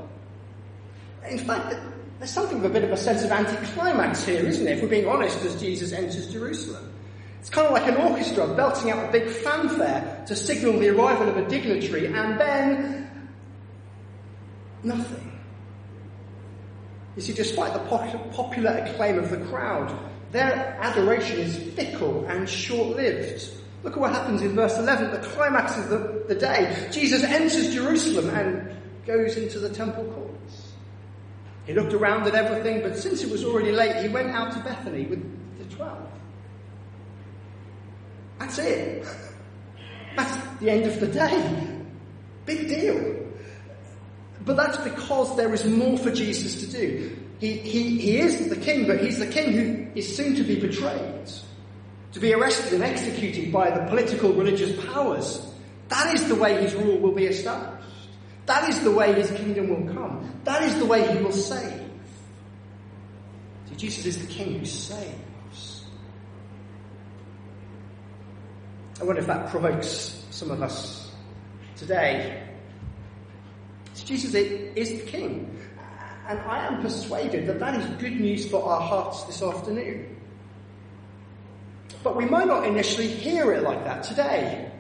In 1.29 1.39
fact, 1.39 1.77
there's 2.19 2.31
something 2.31 2.59
of 2.59 2.65
a 2.65 2.69
bit 2.69 2.85
of 2.85 2.91
a 2.91 2.97
sense 2.97 3.23
of 3.25 3.31
anticlimax 3.31 4.25
here, 4.25 4.45
isn't 4.45 4.67
it? 4.67 4.77
If 4.77 4.83
we're 4.83 4.89
being 4.89 5.09
honest, 5.09 5.45
as 5.45 5.59
Jesus 5.61 5.93
enters 5.93 6.31
Jerusalem. 6.33 6.93
It's 7.41 7.49
kind 7.49 7.67
of 7.67 7.73
like 7.73 7.89
an 7.89 7.97
orchestra 7.97 8.47
belting 8.55 8.91
out 8.91 9.09
a 9.09 9.11
big 9.11 9.31
fanfare 9.31 10.25
to 10.27 10.37
signal 10.37 10.79
the 10.79 10.91
arrival 10.91 11.29
of 11.29 11.39
a 11.39 11.49
dignitary, 11.49 12.07
and 12.07 12.39
then 12.39 13.11
nothing. 14.83 15.30
You 17.17 17.23
see, 17.23 17.33
despite 17.33 17.73
the 17.73 17.81
popular 18.31 18.71
acclaim 18.71 19.19
of 19.19 19.31
the 19.31 19.39
crowd, 19.47 19.97
their 20.33 20.79
adoration 20.81 21.39
is 21.39 21.57
fickle 21.75 22.25
and 22.27 22.49
short-lived. 22.49 23.51
Look 23.83 23.95
at 23.95 23.99
what 23.99 24.13
happens 24.13 24.43
in 24.43 24.55
verse 24.55 24.77
11, 24.79 25.11
the 25.11 25.27
climax 25.29 25.77
of 25.79 25.89
the, 25.89 26.25
the 26.29 26.35
day. 26.35 26.89
Jesus 26.93 27.25
enters 27.25 27.75
Jerusalem 27.75 28.31
and 28.31 28.77
goes 29.07 29.37
into 29.37 29.59
the 29.59 29.71
temple 29.71 30.05
courts. 30.05 30.73
He 31.67 31.73
looked 31.73 31.93
around 31.93 32.27
at 32.27 32.35
everything, 32.35 32.83
but 32.83 32.97
since 32.97 33.23
it 33.23 33.31
was 33.31 33.45
already 33.45 33.73
late, 33.73 33.97
he 33.97 34.09
went 34.09 34.31
out 34.31 34.53
to 34.53 34.61
Bethany 34.61 35.07
with 35.07 35.59
the 35.59 35.77
twelve. 35.77 36.09
That's 38.39 38.59
it. 38.59 39.07
That's 40.17 40.59
the 40.61 40.71
end 40.71 40.85
of 40.85 41.01
the 41.01 41.07
day. 41.07 41.67
Big 42.47 42.69
deal. 42.69 43.30
But 44.45 44.57
that's 44.57 44.79
because 44.79 45.37
there 45.37 45.53
is 45.53 45.65
more 45.65 45.99
for 45.99 46.11
Jesus 46.11 46.61
to 46.61 46.67
do. 46.67 47.17
He, 47.39 47.59
he, 47.59 47.99
he 47.99 48.19
is 48.19 48.49
the 48.49 48.57
king, 48.57 48.87
but 48.87 49.01
he's 49.01 49.19
the 49.19 49.27
king 49.27 49.53
who 49.53 49.87
is 49.95 50.17
soon 50.17 50.35
to 50.37 50.43
be 50.43 50.59
betrayed 50.59 51.29
to 52.13 52.21
be 52.21 52.35
arrested 52.35 52.73
and 52.75 52.83
executed 52.83 53.53
by 53.53 53.71
the 53.71 53.87
political 53.87 54.33
religious 54.33 54.85
powers. 54.87 55.55
That 55.89 56.15
is 56.15 56.27
the 56.29 56.35
way 56.35 56.61
his 56.61 56.75
rule 56.75 56.99
will 56.99 57.13
be 57.13 57.27
established. 57.27 57.89
That 58.47 58.69
is 58.69 58.81
the 58.81 58.91
way 58.91 59.13
his 59.13 59.31
kingdom 59.31 59.69
will 59.69 59.95
come. 59.95 60.41
That 60.45 60.63
is 60.63 60.77
the 60.79 60.87
way 60.87 61.07
he 61.15 61.23
will 61.23 61.33
save. 61.33 61.89
See, 63.69 63.77
Jesus 63.77 64.07
is 64.07 64.27
the 64.27 64.33
king 64.33 64.59
who 64.59 64.65
saves. 64.65 65.85
I 69.01 69.05
wonder 69.05 69.21
if 69.21 69.29
that 69.29 69.51
provokes 69.51 70.27
some 70.31 70.51
of 70.51 70.63
us 70.63 71.13
today. 71.77 72.50
Jesus 74.05 74.35
is 74.35 74.91
the 74.91 75.11
king. 75.11 75.59
And 76.29 76.39
I 76.41 76.67
am 76.67 76.81
persuaded 76.81 77.47
that 77.49 77.59
that 77.59 77.81
is 77.81 77.87
good 78.01 78.21
news 78.21 78.49
for 78.49 78.65
our 78.65 78.81
hearts 78.81 79.25
this 79.25 79.43
afternoon. 79.43 80.17
But 82.05 82.17
we 82.17 82.25
might 82.25 82.47
not 82.47 82.67
initially 82.67 83.09
hear 83.09 83.53
it 83.53 83.63
like 83.63 83.85
that 83.85 84.05
today. 84.05 84.71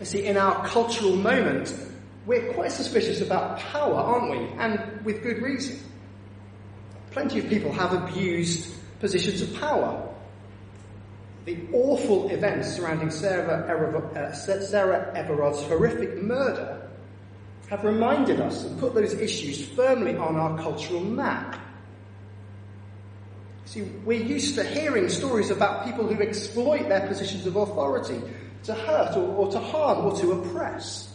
You 0.00 0.06
see, 0.06 0.24
in 0.24 0.36
our 0.36 0.66
cultural 0.66 1.14
moment, 1.14 1.74
we're 2.26 2.52
quite 2.54 2.72
suspicious 2.72 3.20
about 3.20 3.58
power, 3.58 3.94
aren't 3.94 4.30
we? 4.30 4.38
And 4.58 5.04
with 5.04 5.22
good 5.22 5.42
reason. 5.42 5.78
Plenty 7.10 7.38
of 7.38 7.48
people 7.48 7.70
have 7.72 7.92
abused 7.92 8.74
positions 9.00 9.42
of 9.42 9.54
power. 9.60 10.08
The 11.44 11.58
awful 11.72 12.30
events 12.30 12.74
surrounding 12.74 13.10
Sarah, 13.10 13.68
uh, 14.16 14.32
Sarah 14.32 15.12
Everard's 15.14 15.62
horrific 15.64 16.22
murder 16.22 16.73
have 17.70 17.84
reminded 17.84 18.40
us 18.40 18.64
and 18.64 18.78
put 18.78 18.94
those 18.94 19.14
issues 19.14 19.64
firmly 19.68 20.16
on 20.16 20.36
our 20.36 20.58
cultural 20.58 21.00
map. 21.00 21.58
See, 23.64 23.82
we're 24.04 24.22
used 24.22 24.54
to 24.56 24.64
hearing 24.64 25.08
stories 25.08 25.50
about 25.50 25.84
people 25.84 26.06
who 26.06 26.22
exploit 26.22 26.88
their 26.88 27.06
positions 27.06 27.46
of 27.46 27.56
authority 27.56 28.20
to 28.64 28.74
hurt 28.74 29.16
or, 29.16 29.26
or 29.34 29.50
to 29.50 29.58
harm 29.58 30.04
or 30.04 30.16
to 30.20 30.32
oppress. 30.32 31.10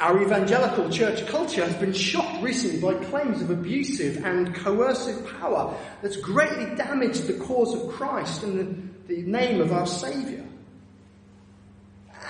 Our 0.00 0.22
evangelical 0.22 0.88
church 0.90 1.26
culture 1.26 1.64
has 1.64 1.74
been 1.76 1.92
shocked 1.92 2.42
recently 2.42 2.80
by 2.80 3.04
claims 3.04 3.42
of 3.42 3.50
abusive 3.50 4.24
and 4.24 4.54
coercive 4.54 5.26
power 5.38 5.76
that's 6.00 6.16
greatly 6.16 6.74
damaged 6.74 7.26
the 7.26 7.34
cause 7.34 7.74
of 7.74 7.92
Christ 7.92 8.42
and 8.42 8.58
the, 9.06 9.14
the 9.14 9.22
name 9.22 9.60
of 9.60 9.72
our 9.72 9.86
Saviour. 9.86 10.44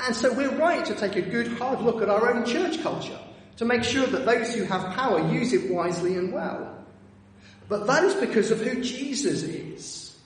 And 0.06 0.16
so 0.16 0.32
we're 0.32 0.56
right 0.56 0.84
to 0.86 0.94
take 0.94 1.16
a 1.16 1.22
good 1.22 1.58
hard 1.58 1.80
look 1.80 2.02
at 2.02 2.08
our 2.08 2.32
own 2.34 2.44
church 2.44 2.82
culture 2.82 3.18
to 3.58 3.64
make 3.64 3.84
sure 3.84 4.06
that 4.06 4.24
those 4.24 4.54
who 4.54 4.64
have 4.64 4.94
power 4.94 5.30
use 5.32 5.52
it 5.52 5.70
wisely 5.70 6.16
and 6.16 6.32
well. 6.32 6.76
But 7.68 7.86
that 7.86 8.04
is 8.04 8.14
because 8.14 8.50
of 8.50 8.60
who 8.60 8.82
Jesus 8.82 9.42
is. 9.42 10.18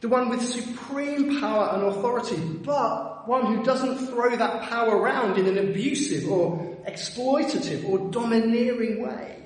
The 0.00 0.08
one 0.08 0.28
with 0.28 0.42
supreme 0.42 1.40
power 1.40 1.70
and 1.74 1.84
authority, 1.84 2.36
but 2.36 3.28
one 3.28 3.46
who 3.46 3.64
doesn't 3.64 4.06
throw 4.08 4.34
that 4.36 4.62
power 4.62 4.96
around 4.96 5.38
in 5.38 5.46
an 5.46 5.58
abusive 5.58 6.30
or 6.30 6.76
exploitative 6.86 7.88
or 7.88 8.10
domineering 8.10 9.02
way. 9.02 9.36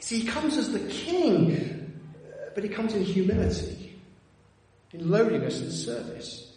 See, 0.00 0.20
he 0.20 0.26
comes 0.26 0.56
as 0.56 0.72
the 0.72 0.80
king, 0.88 2.00
but 2.54 2.64
he 2.64 2.70
comes 2.70 2.94
in 2.94 3.02
humility, 3.02 3.98
in 4.92 5.10
lowliness 5.10 5.60
and 5.60 5.72
service. 5.72 6.47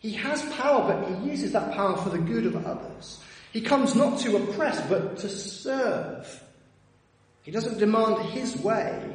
He 0.00 0.12
has 0.12 0.42
power, 0.54 0.92
but 0.92 1.08
he 1.08 1.30
uses 1.30 1.52
that 1.52 1.72
power 1.72 1.96
for 1.96 2.10
the 2.10 2.18
good 2.18 2.46
of 2.46 2.64
others. 2.64 3.22
He 3.52 3.60
comes 3.60 3.94
not 3.94 4.18
to 4.20 4.36
oppress, 4.36 4.80
but 4.88 5.16
to 5.18 5.28
serve. 5.28 6.44
He 7.42 7.50
doesn't 7.50 7.78
demand 7.78 8.30
his 8.30 8.56
way. 8.58 9.14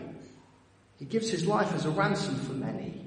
He 0.97 1.05
gives 1.05 1.29
his 1.29 1.45
life 1.45 1.71
as 1.73 1.85
a 1.85 1.89
ransom 1.89 2.35
for 2.35 2.53
many. 2.53 3.05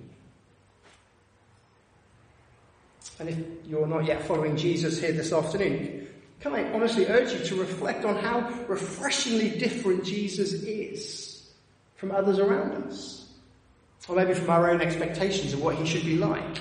And 3.19 3.29
if 3.29 3.39
you're 3.67 3.87
not 3.87 4.05
yet 4.05 4.23
following 4.27 4.57
Jesus 4.57 5.01
here 5.01 5.13
this 5.13 5.33
afternoon, 5.33 6.07
can 6.41 6.55
I 6.55 6.71
honestly 6.73 7.07
urge 7.07 7.33
you 7.33 7.45
to 7.47 7.57
reflect 7.57 8.05
on 8.05 8.17
how 8.17 8.49
refreshingly 8.69 9.59
different 9.59 10.05
Jesus 10.05 10.53
is 10.53 11.51
from 11.97 12.13
others 12.13 12.39
around 12.39 12.73
us? 12.85 13.33
Or 14.09 14.17
maybe 14.17 14.35
from 14.35 14.51
our 14.51 14.71
own 14.71 14.81
expectations 14.81 15.53
of 15.53 15.63
what 15.63 15.77
he 15.77 15.87
should 15.87 16.05
be 16.05 16.17
like. 16.17 16.59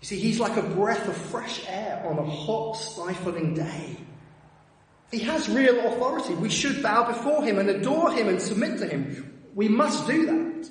You 0.00 0.06
see, 0.06 0.18
he's 0.18 0.40
like 0.40 0.56
a 0.56 0.62
breath 0.62 1.08
of 1.08 1.16
fresh 1.16 1.62
air 1.68 2.02
on 2.08 2.18
a 2.18 2.24
hot, 2.24 2.76
stifling 2.76 3.54
day. 3.54 3.96
He 5.10 5.18
has 5.20 5.48
real 5.48 5.78
authority. 5.86 6.34
We 6.34 6.48
should 6.48 6.82
bow 6.82 7.06
before 7.08 7.44
him 7.44 7.58
and 7.58 7.68
adore 7.68 8.12
him 8.12 8.28
and 8.28 8.40
submit 8.40 8.78
to 8.78 8.86
him. 8.86 9.40
We 9.54 9.68
must 9.68 10.06
do 10.06 10.26
that. 10.26 10.70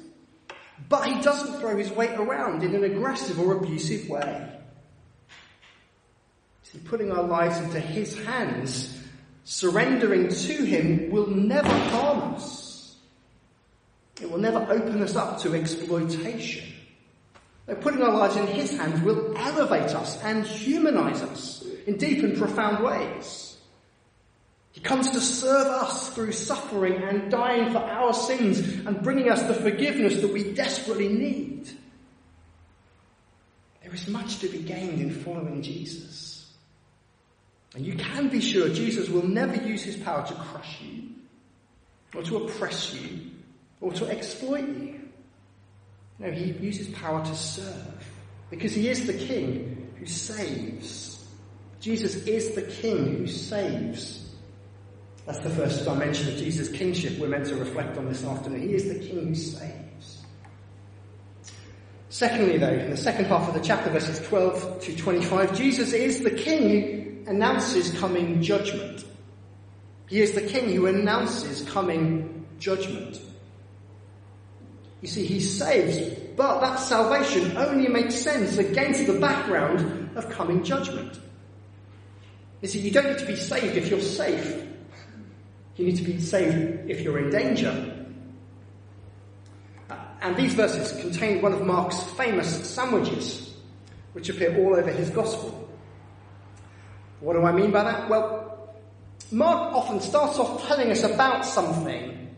But 0.88 1.06
he 1.06 1.22
doesn't 1.22 1.60
throw 1.60 1.78
his 1.78 1.92
weight 1.92 2.12
around 2.12 2.64
in 2.64 2.74
an 2.74 2.84
aggressive 2.84 3.40
or 3.40 3.58
abusive 3.58 4.10
way. 4.10 4.50
See, 6.64 6.80
putting 6.80 7.12
our 7.12 7.24
lives 7.24 7.60
into 7.60 7.80
his 7.80 8.18
hands, 8.26 9.00
surrendering 9.44 10.30
to 10.30 10.54
him 10.66 11.12
will 11.12 11.28
never 11.28 11.70
harm 11.90 12.36
us. 12.36 12.96
It 14.22 14.32
will 14.32 14.40
never 14.40 14.60
open 14.60 15.02
us 15.04 15.16
up 15.16 15.40
to 15.42 15.54
exploitation. 15.54 16.74
No, 17.70 17.76
putting 17.76 18.02
our 18.02 18.16
lives 18.16 18.36
in 18.36 18.48
his 18.48 18.76
hands 18.76 19.02
will 19.02 19.38
elevate 19.38 19.94
us 19.96 20.22
and 20.24 20.46
humanize 20.46 21.22
us 21.22 21.64
in 21.86 21.98
deep 21.98 22.24
and 22.24 22.36
profound 22.36 22.84
ways. 22.84 23.58
He 24.72 24.82
comes 24.82 25.12
to 25.12 25.20
serve 25.20 25.68
us 25.68 26.10
through 26.10 26.32
suffering 26.32 27.04
and 27.04 27.30
dying 27.30 27.72
for 27.72 27.78
our 27.80 28.14
sins 28.14 28.60
and 28.60 29.04
bringing 29.04 29.30
us 29.30 29.44
the 29.44 29.54
forgiveness 29.54 30.16
that 30.22 30.34
we 30.34 30.52
desperately 30.54 31.10
need. 31.10 31.70
There 33.84 33.94
is 33.94 34.08
much 34.08 34.40
to 34.40 34.48
be 34.48 34.60
gained 34.60 35.00
in 35.00 35.12
following 35.12 35.62
Jesus. 35.62 36.52
And 37.76 37.86
you 37.86 37.96
can 37.96 38.30
be 38.30 38.42
sure 38.42 38.70
Jesus 38.70 39.10
will 39.10 39.28
never 39.28 39.56
use 39.56 39.84
his 39.84 39.98
power 39.98 40.26
to 40.26 40.34
crush 40.34 40.82
you, 40.82 41.10
or 42.16 42.24
to 42.24 42.38
oppress 42.38 42.94
you, 42.96 43.32
or 43.80 43.94
to 43.94 44.08
exploit 44.08 44.68
you. 44.68 45.09
No, 46.20 46.30
he 46.32 46.52
uses 46.52 46.90
power 46.90 47.24
to 47.24 47.36
serve, 47.36 48.06
because 48.50 48.74
he 48.74 48.90
is 48.90 49.08
the 49.08 49.14
king 49.14 49.90
who 49.98 50.06
saves. 50.06 51.26
Jesus 51.80 52.16
is 52.28 52.56
the 52.56 52.64
king 52.64 53.18
who 53.18 53.28
saves. 53.28 54.30
That's 55.26 55.40
the 55.40 55.50
first 55.50 55.86
dimension 55.86 56.28
of 56.28 56.38
Jesus' 56.38 56.70
kingship 56.70 57.18
we're 57.20 57.30
meant 57.30 57.46
to 57.46 57.56
reflect 57.56 57.98
on 57.98 58.08
this 58.10 58.26
afternoon. 58.26 58.62
He 58.62 58.74
is 58.74 58.86
the 58.86 59.00
king 59.00 59.28
who 59.28 59.36
saves. 59.36 60.26
Secondly, 62.10 62.58
though, 62.58 62.74
in 62.74 62.90
the 62.90 62.98
second 62.98 63.26
half 63.26 63.48
of 63.48 63.54
the 63.54 63.62
chapter, 63.62 63.90
verses 63.92 64.20
12 64.28 64.82
to 64.82 64.98
25, 64.98 65.56
Jesus 65.56 65.94
is 65.94 66.22
the 66.22 66.32
king 66.32 67.24
who 67.26 67.32
announces 67.32 67.98
coming 68.00 68.42
judgment. 68.42 69.06
He 70.08 70.20
is 70.20 70.32
the 70.32 70.42
king 70.42 70.74
who 70.76 70.88
announces 70.88 71.62
coming 71.70 72.48
judgment. 72.58 73.22
You 75.02 75.08
see, 75.08 75.26
he 75.26 75.40
saves, 75.40 76.20
but 76.36 76.60
that 76.60 76.80
salvation 76.80 77.56
only 77.58 77.88
makes 77.88 78.16
sense 78.16 78.58
against 78.58 79.08
the 79.08 79.20
background 79.20 80.10
of 80.16 80.30
coming 80.30 80.64
judgment. 80.64 81.20
You 82.62 82.68
see, 82.68 82.80
you 82.80 82.92
don't 82.92 83.08
need 83.08 83.20
to 83.20 83.26
be 83.26 83.38
saved 83.38 83.78
if 83.78 83.90
you're 83.90 84.02
safe. 84.02 84.66
You 85.78 85.86
need 85.86 85.96
to 85.96 86.04
be 86.04 86.20
saved 86.20 86.90
if 86.90 87.02
you're 87.02 87.20
in 87.20 87.30
danger. 87.30 87.96
And 90.22 90.36
these 90.36 90.54
verses 90.54 91.00
contain 91.00 91.42
one 91.42 91.54
of 91.54 91.66
Mark's 91.66 92.04
famous 92.14 92.70
sandwiches, 92.70 93.56
which 94.12 94.28
appear 94.28 94.58
all 94.58 94.76
over 94.76 94.92
his 94.92 95.10
gospel. 95.10 95.70
What 97.22 97.34
do 97.34 97.44
I 97.44 97.54
mean 97.54 97.72
by 97.72 97.84
that? 97.86 98.10
Well, 98.10 98.76
Mark 99.32 99.74
often 99.74 100.02
starts 100.02 100.38
off 100.40 100.68
telling 100.68 100.92
us 100.92 101.04
about 101.04 101.46
something. 101.46 102.29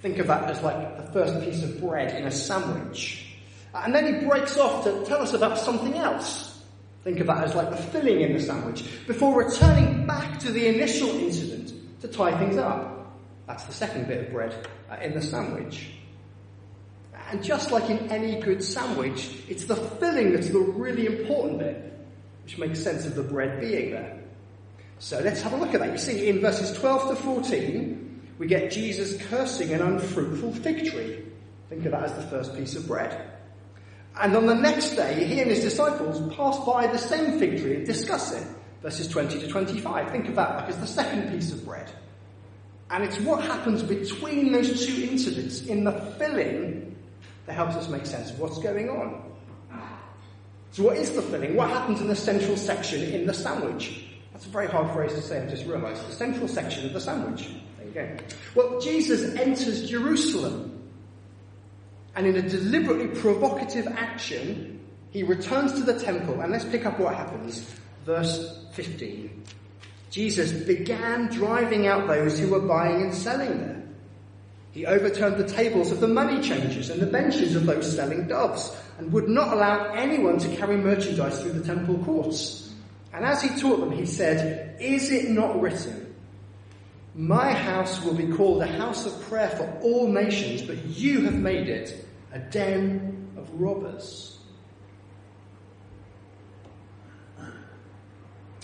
Think 0.00 0.18
of 0.18 0.26
that 0.28 0.50
as 0.50 0.62
like 0.62 0.96
the 0.96 1.12
first 1.12 1.44
piece 1.44 1.62
of 1.62 1.80
bread 1.80 2.16
in 2.16 2.26
a 2.26 2.30
sandwich. 2.30 3.26
And 3.74 3.94
then 3.94 4.06
he 4.06 4.26
breaks 4.26 4.56
off 4.56 4.84
to 4.84 5.04
tell 5.04 5.22
us 5.22 5.34
about 5.34 5.58
something 5.58 5.94
else. 5.94 6.62
Think 7.04 7.20
of 7.20 7.26
that 7.28 7.44
as 7.44 7.54
like 7.54 7.70
the 7.70 7.76
filling 7.76 8.20
in 8.20 8.32
the 8.32 8.40
sandwich, 8.40 8.84
before 9.06 9.42
returning 9.42 10.06
back 10.06 10.38
to 10.40 10.52
the 10.52 10.66
initial 10.66 11.08
incident 11.08 11.72
to 12.00 12.08
tie 12.08 12.36
things 12.38 12.56
up. 12.56 13.14
That's 13.46 13.64
the 13.64 13.72
second 13.72 14.06
bit 14.06 14.26
of 14.26 14.32
bread 14.32 14.54
uh, 14.90 14.96
in 15.02 15.14
the 15.14 15.22
sandwich. 15.22 15.90
And 17.30 17.42
just 17.42 17.70
like 17.70 17.88
in 17.90 18.10
any 18.10 18.40
good 18.40 18.62
sandwich, 18.62 19.30
it's 19.48 19.64
the 19.64 19.76
filling 19.76 20.32
that's 20.32 20.48
the 20.50 20.58
really 20.58 21.06
important 21.06 21.60
bit, 21.60 21.92
which 22.42 22.58
makes 22.58 22.82
sense 22.82 23.06
of 23.06 23.14
the 23.14 23.22
bread 23.22 23.60
being 23.60 23.92
there. 23.92 24.18
So 24.98 25.20
let's 25.20 25.40
have 25.42 25.52
a 25.52 25.56
look 25.56 25.72
at 25.72 25.80
that. 25.80 25.92
You 25.92 25.98
see, 25.98 26.28
in 26.28 26.40
verses 26.40 26.76
12 26.78 27.10
to 27.10 27.16
14, 27.22 28.09
we 28.40 28.46
get 28.46 28.70
Jesus 28.70 29.22
cursing 29.26 29.74
an 29.74 29.82
unfruitful 29.82 30.54
fig 30.54 30.90
tree. 30.90 31.22
Think 31.68 31.84
of 31.84 31.92
that 31.92 32.04
as 32.04 32.14
the 32.14 32.22
first 32.22 32.56
piece 32.56 32.74
of 32.74 32.86
bread. 32.86 33.30
And 34.18 34.34
on 34.34 34.46
the 34.46 34.54
next 34.54 34.96
day, 34.96 35.26
he 35.26 35.42
and 35.42 35.50
his 35.50 35.60
disciples 35.60 36.34
pass 36.34 36.58
by 36.64 36.86
the 36.86 36.96
same 36.96 37.38
fig 37.38 37.60
tree 37.60 37.76
and 37.76 37.86
discuss 37.86 38.32
it. 38.32 38.46
Verses 38.80 39.08
20 39.08 39.40
to 39.40 39.46
25. 39.46 40.10
Think 40.10 40.28
of 40.28 40.36
that 40.36 40.56
like 40.56 40.70
as 40.70 40.78
the 40.78 40.86
second 40.86 41.30
piece 41.30 41.52
of 41.52 41.66
bread. 41.66 41.92
And 42.90 43.04
it's 43.04 43.20
what 43.20 43.44
happens 43.44 43.82
between 43.82 44.52
those 44.52 44.86
two 44.86 45.02
incidents 45.02 45.66
in 45.66 45.84
the 45.84 45.92
filling 46.18 46.96
that 47.44 47.52
helps 47.52 47.76
us 47.76 47.90
make 47.90 48.06
sense 48.06 48.30
of 48.30 48.40
what's 48.40 48.58
going 48.58 48.88
on. 48.88 49.22
So 50.70 50.84
what 50.84 50.96
is 50.96 51.10
the 51.10 51.20
filling? 51.20 51.56
What 51.56 51.68
happens 51.68 52.00
in 52.00 52.08
the 52.08 52.16
central 52.16 52.56
section 52.56 53.02
in 53.02 53.26
the 53.26 53.34
sandwich? 53.34 54.06
That's 54.32 54.46
a 54.46 54.48
very 54.48 54.66
hard 54.66 54.90
phrase 54.94 55.12
to 55.12 55.20
say, 55.20 55.44
I 55.44 55.46
just 55.46 55.66
realised. 55.66 56.08
The 56.08 56.12
central 56.12 56.48
section 56.48 56.86
of 56.86 56.94
the 56.94 57.00
sandwich. 57.02 57.50
Well, 58.54 58.80
Jesus 58.80 59.34
enters 59.36 59.88
Jerusalem. 59.88 60.76
And 62.16 62.26
in 62.26 62.36
a 62.36 62.42
deliberately 62.42 63.08
provocative 63.20 63.86
action, 63.86 64.80
he 65.10 65.22
returns 65.22 65.72
to 65.74 65.82
the 65.82 65.98
temple. 65.98 66.40
And 66.40 66.52
let's 66.52 66.64
pick 66.64 66.86
up 66.86 66.98
what 66.98 67.14
happens. 67.14 67.74
Verse 68.04 68.66
15. 68.72 69.44
Jesus 70.10 70.52
began 70.52 71.28
driving 71.28 71.86
out 71.86 72.08
those 72.08 72.38
who 72.38 72.48
were 72.48 72.60
buying 72.60 73.02
and 73.02 73.14
selling 73.14 73.58
there. 73.58 73.82
He 74.72 74.86
overturned 74.86 75.36
the 75.36 75.48
tables 75.48 75.90
of 75.90 76.00
the 76.00 76.08
money 76.08 76.40
changers 76.40 76.90
and 76.90 77.00
the 77.00 77.06
benches 77.06 77.56
of 77.56 77.66
those 77.66 77.94
selling 77.94 78.28
doves, 78.28 78.76
and 78.98 79.12
would 79.12 79.28
not 79.28 79.52
allow 79.52 79.92
anyone 79.92 80.38
to 80.38 80.56
carry 80.56 80.76
merchandise 80.76 81.40
through 81.40 81.52
the 81.52 81.64
temple 81.64 81.98
courts. 82.04 82.72
And 83.12 83.24
as 83.24 83.42
he 83.42 83.60
taught 83.60 83.80
them, 83.80 83.90
he 83.90 84.06
said, 84.06 84.76
Is 84.80 85.10
it 85.10 85.30
not 85.30 85.60
written, 85.60 86.09
My 87.20 87.52
house 87.52 88.02
will 88.02 88.14
be 88.14 88.28
called 88.28 88.62
a 88.62 88.66
house 88.66 89.04
of 89.04 89.20
prayer 89.28 89.50
for 89.50 89.70
all 89.82 90.10
nations, 90.10 90.62
but 90.62 90.82
you 90.86 91.20
have 91.26 91.34
made 91.34 91.68
it 91.68 92.06
a 92.32 92.38
den 92.38 93.28
of 93.36 93.60
robbers? 93.60 94.38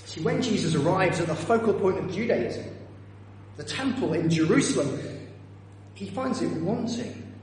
See, 0.07 0.23
when 0.23 0.41
Jesus 0.41 0.75
arrives 0.75 1.21
at 1.21 1.27
the 1.27 1.35
focal 1.35 1.75
point 1.75 1.99
of 1.99 2.11
Judaism, 2.11 2.65
the 3.59 3.63
temple 3.63 4.15
in 4.15 4.31
Jerusalem, 4.31 5.01
he 5.93 6.09
finds 6.09 6.41
it 6.41 6.51
wanting. 6.63 7.35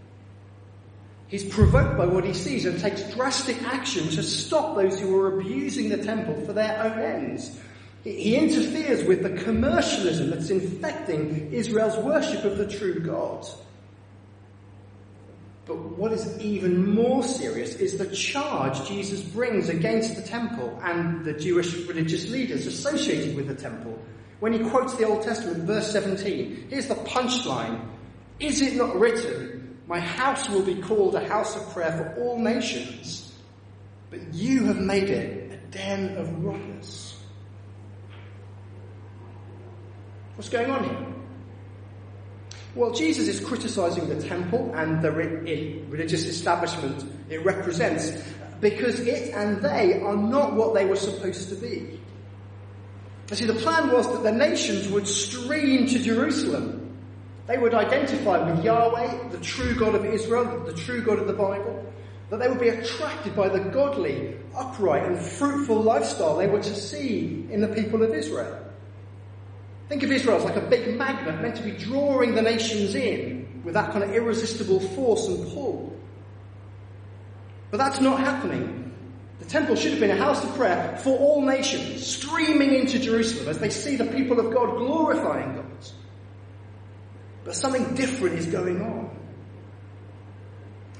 He's 1.27 1.43
provoked 1.45 1.95
by 1.95 2.07
what 2.07 2.23
he 2.23 2.33
sees 2.33 2.65
and 2.65 2.79
takes 2.79 3.03
drastic 3.13 3.61
action 3.61 4.07
to 4.09 4.23
stop 4.23 4.75
those 4.75 4.99
who 4.99 5.15
are 5.19 5.39
abusing 5.39 5.89
the 5.89 6.03
temple 6.03 6.43
for 6.43 6.53
their 6.53 6.81
own 6.81 6.97
ends. 6.97 7.59
He 8.03 8.35
interferes 8.35 9.05
with 9.05 9.23
the 9.23 9.41
commercialism 9.43 10.29
that's 10.29 10.49
infecting 10.49 11.53
Israel's 11.53 11.97
worship 11.97 12.43
of 12.43 12.57
the 12.57 12.67
true 12.67 12.99
God. 12.99 13.47
But 15.65 15.77
what 15.97 16.11
is 16.11 16.37
even 16.39 16.93
more 16.93 17.23
serious 17.23 17.75
is 17.75 17.97
the 17.97 18.13
charge 18.13 18.85
Jesus 18.85 19.21
brings 19.21 19.69
against 19.69 20.17
the 20.17 20.21
temple 20.21 20.77
and 20.83 21.23
the 21.23 21.31
Jewish 21.31 21.73
religious 21.87 22.29
leaders 22.29 22.67
associated 22.67 23.37
with 23.37 23.47
the 23.47 23.55
temple. 23.55 23.97
When 24.41 24.51
he 24.51 24.59
quotes 24.59 24.95
the 24.95 25.05
Old 25.05 25.23
Testament, 25.23 25.63
verse 25.63 25.89
17, 25.93 26.67
here's 26.69 26.87
the 26.87 26.95
punchline 26.95 27.79
is 28.39 28.61
it 28.61 28.75
not 28.75 28.99
written, 28.99 29.79
My 29.87 30.01
house 30.01 30.49
will 30.49 30.63
be 30.63 30.81
called 30.81 31.15
a 31.15 31.25
house 31.25 31.55
of 31.55 31.71
prayer 31.71 31.91
for 31.91 32.21
all 32.21 32.39
nations, 32.39 33.31
but 34.09 34.33
you 34.33 34.65
have 34.65 34.81
made 34.81 35.09
it 35.09 35.53
a 35.53 35.57
den 35.71 36.17
of 36.17 36.43
robbers? 36.43 37.12
What's 40.35 40.49
going 40.49 40.69
on 40.69 40.83
here? 40.83 41.07
Well, 42.75 42.91
Jesus 42.91 43.27
is 43.27 43.39
criticizing 43.39 44.09
the 44.09 44.21
temple 44.27 44.71
and 44.75 45.01
the 45.01 45.11
religious 45.11 46.25
establishment 46.25 47.05
it 47.29 47.45
represents 47.45 48.11
because 48.59 48.99
it 48.99 49.33
and 49.33 49.61
they 49.61 50.01
are 50.01 50.15
not 50.15 50.53
what 50.53 50.73
they 50.73 50.85
were 50.85 50.95
supposed 50.95 51.49
to 51.49 51.55
be. 51.55 51.99
You 53.29 53.35
see, 53.35 53.45
the 53.45 53.53
plan 53.53 53.91
was 53.91 54.11
that 54.11 54.23
the 54.23 54.31
nations 54.31 54.87
would 54.89 55.07
stream 55.07 55.87
to 55.87 55.99
Jerusalem 55.99 56.83
they 57.45 57.57
would 57.57 57.73
identify 57.73 58.49
with 58.49 58.63
Yahweh, 58.63 59.29
the 59.29 59.39
true 59.39 59.75
God 59.75 59.95
of 59.95 60.05
Israel, 60.05 60.63
the 60.65 60.73
true 60.73 61.01
God 61.01 61.19
of 61.19 61.27
the 61.27 61.33
Bible, 61.33 61.85
that 62.29 62.39
they 62.39 62.47
would 62.47 62.59
be 62.59 62.69
attracted 62.69 63.35
by 63.35 63.49
the 63.49 63.59
godly, 63.59 64.37
upright, 64.55 65.05
and 65.05 65.19
fruitful 65.19 65.81
lifestyle 65.81 66.37
they 66.37 66.47
were 66.47 66.61
to 66.61 66.75
see 66.75 67.45
in 67.51 67.59
the 67.59 67.67
people 67.67 68.01
of 68.01 68.13
Israel. 68.13 68.62
Think 69.93 70.01
of 70.01 70.11
Israel 70.11 70.37
as 70.37 70.43
like 70.43 70.55
a 70.55 70.61
big 70.61 70.97
magnet 70.97 71.39
meant 71.39 71.55
to 71.57 71.61
be 71.61 71.69
drawing 71.69 72.33
the 72.33 72.41
nations 72.41 72.95
in 72.95 73.61
with 73.63 73.75
that 73.75 73.91
kind 73.91 74.03
of 74.03 74.11
irresistible 74.11 74.79
force 74.79 75.27
and 75.27 75.47
pull. 75.53 75.95
But 77.69 77.77
that's 77.77 78.01
not 78.01 78.19
happening. 78.19 78.91
The 79.37 79.45
temple 79.45 79.75
should 79.75 79.91
have 79.91 79.99
been 79.99 80.09
a 80.09 80.15
house 80.15 80.43
of 80.43 80.51
prayer 80.55 80.97
for 81.03 81.15
all 81.19 81.43
nations, 81.43 82.07
streaming 82.07 82.73
into 82.73 82.97
Jerusalem 82.97 83.49
as 83.49 83.59
they 83.59 83.69
see 83.69 83.95
the 83.95 84.05
people 84.05 84.39
of 84.39 84.51
God 84.51 84.77
glorifying 84.77 85.57
God. 85.57 85.65
But 87.43 87.55
something 87.55 87.93
different 87.93 88.39
is 88.39 88.47
going 88.47 88.81
on. 88.81 89.15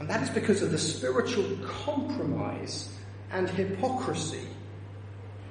And 0.01 0.07
that 0.07 0.21
is 0.21 0.29
because 0.29 0.61
of 0.61 0.69
the 0.69 0.77
spiritual 0.77 1.49
compromise 1.65 2.95
and 3.31 3.49
hypocrisy 3.49 4.47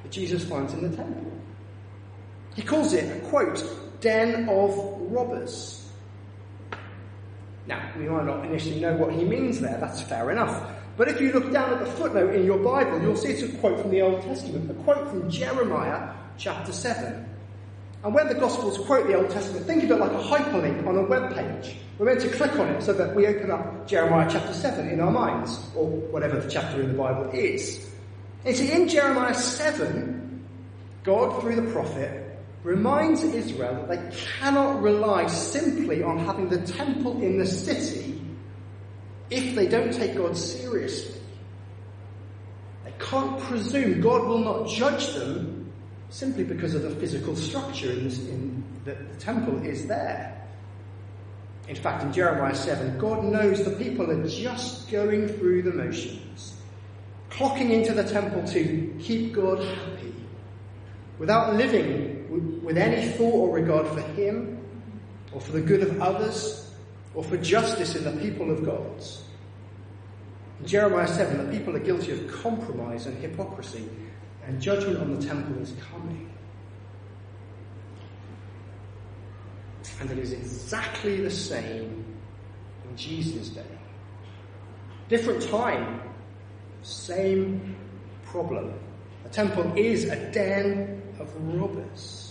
that 0.04 0.12
Jesus 0.12 0.44
finds 0.44 0.72
in 0.74 0.88
the 0.88 0.96
temple. 0.96 1.31
He 2.54 2.62
calls 2.62 2.92
it 2.92 3.16
a 3.16 3.20
quote, 3.28 3.64
den 4.00 4.48
of 4.48 4.76
robbers. 5.10 5.90
Now, 7.66 7.92
we 7.96 8.08
might 8.08 8.26
not 8.26 8.44
initially 8.44 8.80
know 8.80 8.94
what 8.94 9.12
he 9.12 9.24
means 9.24 9.60
there, 9.60 9.78
that's 9.80 10.02
fair 10.02 10.30
enough. 10.30 10.70
But 10.96 11.08
if 11.08 11.20
you 11.20 11.32
look 11.32 11.52
down 11.52 11.72
at 11.72 11.78
the 11.78 11.86
footnote 11.86 12.34
in 12.34 12.44
your 12.44 12.58
Bible, 12.58 13.00
you'll 13.00 13.16
see 13.16 13.28
it's 13.28 13.42
a 13.42 13.56
quote 13.58 13.80
from 13.80 13.90
the 13.90 14.02
Old 14.02 14.20
Testament, 14.22 14.70
a 14.70 14.74
quote 14.82 15.08
from 15.08 15.30
Jeremiah 15.30 16.12
chapter 16.36 16.72
7. 16.72 17.28
And 18.04 18.14
when 18.14 18.28
the 18.28 18.34
Gospels 18.34 18.78
quote 18.78 19.06
the 19.06 19.14
Old 19.14 19.30
Testament, 19.30 19.64
think 19.64 19.84
of 19.84 19.92
it 19.92 19.96
like 19.96 20.10
a 20.10 20.22
hyperlink 20.22 20.86
on 20.86 20.96
a 20.98 21.04
web 21.04 21.34
page. 21.34 21.76
We're 21.98 22.06
meant 22.06 22.20
to 22.22 22.28
click 22.30 22.58
on 22.58 22.68
it 22.68 22.82
so 22.82 22.92
that 22.92 23.14
we 23.14 23.26
open 23.26 23.50
up 23.50 23.86
Jeremiah 23.86 24.28
chapter 24.30 24.52
7 24.52 24.88
in 24.88 25.00
our 25.00 25.10
minds, 25.10 25.64
or 25.76 25.86
whatever 25.86 26.40
the 26.40 26.50
chapter 26.50 26.82
in 26.82 26.88
the 26.88 26.98
Bible 26.98 27.30
is. 27.30 27.88
And 28.44 28.56
see, 28.56 28.72
in 28.72 28.88
Jeremiah 28.88 29.34
7, 29.34 30.44
God, 31.04 31.40
through 31.40 31.56
the 31.56 31.70
prophet, 31.70 32.21
reminds 32.64 33.22
Israel 33.22 33.74
that 33.74 33.88
they 33.88 34.16
cannot 34.38 34.82
rely 34.82 35.26
simply 35.26 36.02
on 36.02 36.18
having 36.18 36.48
the 36.48 36.62
temple 36.62 37.20
in 37.20 37.38
the 37.38 37.46
city 37.46 38.20
if 39.30 39.54
they 39.54 39.66
don't 39.66 39.92
take 39.92 40.16
God 40.16 40.36
seriously. 40.36 41.20
They 42.84 42.92
can't 42.98 43.38
presume 43.40 44.00
God 44.00 44.26
will 44.26 44.38
not 44.38 44.68
judge 44.68 45.12
them 45.14 45.72
simply 46.10 46.44
because 46.44 46.74
of 46.74 46.82
the 46.82 46.90
physical 46.90 47.34
structure 47.34 47.90
in, 47.90 48.04
this, 48.04 48.18
in 48.18 48.62
the, 48.84 48.92
the 48.94 49.16
temple 49.18 49.64
is 49.64 49.86
there. 49.86 50.38
In 51.68 51.76
fact, 51.76 52.02
in 52.02 52.12
Jeremiah 52.12 52.54
7, 52.54 52.98
God 52.98 53.24
knows 53.24 53.64
the 53.64 53.70
people 53.72 54.10
are 54.10 54.28
just 54.28 54.90
going 54.90 55.28
through 55.28 55.62
the 55.62 55.72
motions, 55.72 56.60
clocking 57.30 57.70
into 57.70 57.94
the 57.94 58.04
temple 58.04 58.44
to 58.48 58.94
keep 59.00 59.32
God 59.32 59.64
happy, 59.64 60.14
without 61.18 61.54
living 61.54 62.11
with 62.62 62.78
any 62.78 63.08
thought 63.12 63.34
or 63.34 63.54
regard 63.54 63.86
for 63.88 64.00
Him, 64.00 64.58
or 65.32 65.40
for 65.40 65.52
the 65.52 65.60
good 65.60 65.82
of 65.82 66.00
others, 66.00 66.70
or 67.14 67.22
for 67.24 67.36
justice 67.36 67.94
in 67.94 68.04
the 68.04 68.22
people 68.22 68.50
of 68.50 68.64
God. 68.64 69.02
In 70.60 70.66
Jeremiah 70.66 71.08
7, 71.08 71.46
the 71.46 71.56
people 71.56 71.76
are 71.76 71.80
guilty 71.80 72.12
of 72.12 72.28
compromise 72.28 73.06
and 73.06 73.16
hypocrisy, 73.18 73.88
and 74.46 74.60
judgment 74.60 74.98
on 74.98 75.18
the 75.18 75.26
temple 75.26 75.60
is 75.60 75.74
coming. 75.90 76.30
And 80.00 80.10
it 80.10 80.18
is 80.18 80.32
exactly 80.32 81.20
the 81.20 81.30
same 81.30 82.04
in 82.88 82.96
Jesus' 82.96 83.50
day. 83.50 83.62
Different 85.08 85.42
time, 85.42 86.00
same 86.82 87.76
problem. 88.24 88.74
The 89.24 89.28
temple 89.28 89.72
is 89.76 90.04
a 90.04 90.32
den 90.32 91.02
of 91.20 91.30
robbers. 91.54 92.21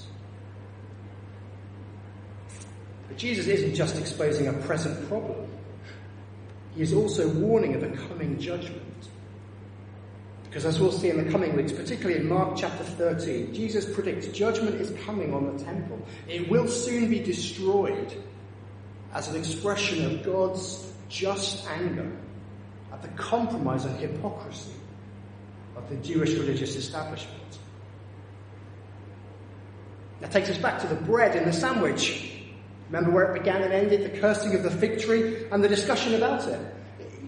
But 3.12 3.18
Jesus 3.18 3.48
isn't 3.48 3.76
just 3.76 3.98
exposing 3.98 4.48
a 4.48 4.54
present 4.54 5.10
problem. 5.10 5.46
He 6.74 6.82
is 6.82 6.94
also 6.94 7.28
warning 7.28 7.76
of 7.76 7.84
a 7.84 7.90
coming 8.08 8.40
judgment. 8.40 9.10
Because 10.46 10.66
as 10.66 10.80
we'll 10.80 10.94
see 10.94 11.10
in 11.10 11.22
the 11.22 11.30
coming 11.30 11.54
weeks, 11.58 11.74
particularly 11.74 12.22
in 12.22 12.30
Mark 12.30 12.56
chapter 12.56 12.86
13, 12.86 13.54
Jesus 13.54 13.84
predicts 13.84 14.28
judgment 14.28 14.80
is 14.80 14.98
coming 15.04 15.34
on 15.34 15.58
the 15.58 15.62
temple. 15.62 16.00
It 16.30 16.48
will 16.48 16.70
soon 16.70 17.10
be 17.10 17.20
destroyed 17.20 18.14
as 19.14 19.28
an 19.28 19.36
expression 19.36 20.06
of 20.06 20.24
God's 20.24 20.94
just 21.10 21.68
anger 21.68 22.10
at 22.94 23.02
the 23.02 23.10
compromise 23.10 23.84
and 23.84 24.00
hypocrisy 24.00 24.72
of 25.76 25.90
the 25.90 25.98
Jewish 25.98 26.32
religious 26.36 26.78
establishment. 26.78 27.60
That 30.22 30.32
takes 30.32 30.50
us 30.50 30.58
back 30.58 30.80
to 30.80 30.88
the 30.88 30.96
bread 30.96 31.36
in 31.36 31.44
the 31.44 31.52
sandwich. 31.52 32.30
Remember 32.92 33.12
where 33.12 33.34
it 33.34 33.40
began 33.40 33.62
and 33.64 33.72
ended, 33.72 34.04
the 34.04 34.20
cursing 34.20 34.54
of 34.54 34.64
the 34.64 34.70
fig 34.70 35.00
tree 35.00 35.46
and 35.50 35.64
the 35.64 35.70
discussion 35.70 36.14
about 36.14 36.46
it. 36.46 36.60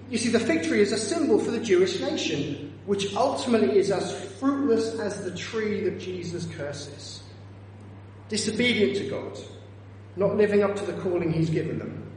You 0.09 0.17
see, 0.17 0.29
the 0.29 0.39
fig 0.39 0.63
tree 0.63 0.81
is 0.81 0.91
a 0.91 0.97
symbol 0.97 1.39
for 1.39 1.51
the 1.51 1.59
Jewish 1.59 2.01
nation, 2.01 2.73
which 2.85 3.15
ultimately 3.15 3.77
is 3.77 3.89
as 3.89 4.13
fruitless 4.39 4.99
as 4.99 5.23
the 5.23 5.33
tree 5.35 5.81
that 5.85 5.99
Jesus 5.99 6.45
curses. 6.57 7.23
Disobedient 8.27 8.97
to 8.97 9.09
God, 9.09 9.39
not 10.17 10.35
living 10.35 10.63
up 10.63 10.75
to 10.75 10.85
the 10.85 10.93
calling 11.01 11.31
he's 11.31 11.49
given 11.49 11.79
them. 11.79 12.11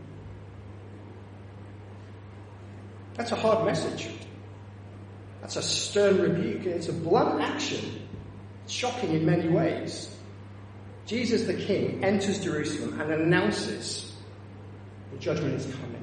That's 3.15 3.31
a 3.31 3.37
hard 3.37 3.65
message. 3.65 4.09
That's 5.41 5.55
a 5.55 5.63
stern 5.63 6.21
rebuke. 6.21 6.67
It's 6.67 6.89
a 6.89 6.93
blunt 6.93 7.41
action. 7.41 8.03
It's 8.65 8.73
shocking 8.73 9.13
in 9.13 9.25
many 9.25 9.49
ways. 9.49 10.16
Jesus 11.07 11.45
the 11.45 11.55
King 11.55 12.05
enters 12.05 12.42
Jerusalem 12.42 13.01
and 13.01 13.12
announces 13.12 14.12
the 15.12 15.19
judgment 15.19 15.55
is 15.55 15.66
coming. 15.66 15.97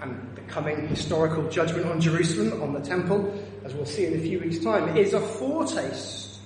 and 0.00 0.36
the 0.36 0.42
coming 0.42 0.86
historical 0.88 1.48
judgment 1.48 1.86
on 1.86 2.00
Jerusalem, 2.00 2.62
on 2.62 2.72
the 2.72 2.80
temple, 2.80 3.32
as 3.64 3.74
we'll 3.74 3.86
see 3.86 4.06
in 4.06 4.14
a 4.14 4.18
few 4.18 4.38
weeks' 4.40 4.62
time, 4.62 4.96
is 4.96 5.14
a 5.14 5.20
foretaste 5.20 6.38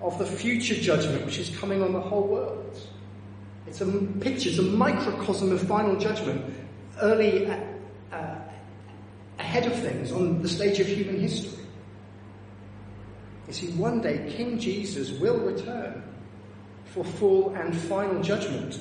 of 0.00 0.18
the 0.18 0.26
future 0.26 0.74
judgment 0.74 1.24
which 1.24 1.38
is 1.38 1.56
coming 1.56 1.82
on 1.82 1.92
the 1.92 2.00
whole 2.00 2.26
world. 2.26 2.80
It's 3.66 3.80
a 3.80 3.86
picture, 4.20 4.50
it's 4.50 4.58
a 4.58 4.62
microcosm 4.62 5.52
of 5.52 5.60
final 5.62 5.96
judgment, 5.96 6.44
early 7.00 7.46
uh, 7.46 7.58
uh, 8.12 8.36
ahead 9.38 9.66
of 9.66 9.74
things 9.74 10.12
on 10.12 10.42
the 10.42 10.48
stage 10.48 10.78
of 10.80 10.86
human 10.86 11.20
history. 11.20 11.64
You 13.48 13.52
see, 13.52 13.68
one 13.72 14.00
day 14.00 14.30
King 14.30 14.58
Jesus 14.58 15.10
will 15.18 15.38
return 15.38 16.02
for 16.84 17.02
full 17.04 17.54
and 17.54 17.76
final 17.76 18.22
judgment 18.22 18.80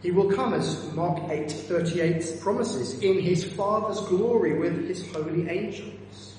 he 0.00 0.12
will 0.12 0.30
come, 0.30 0.54
as 0.54 0.92
Mark 0.94 1.18
8:38 1.28 2.40
promises, 2.40 3.00
in 3.02 3.18
his 3.18 3.44
Father's 3.44 4.00
glory 4.02 4.56
with 4.56 4.86
his 4.86 5.04
holy 5.12 5.48
angels. 5.48 6.36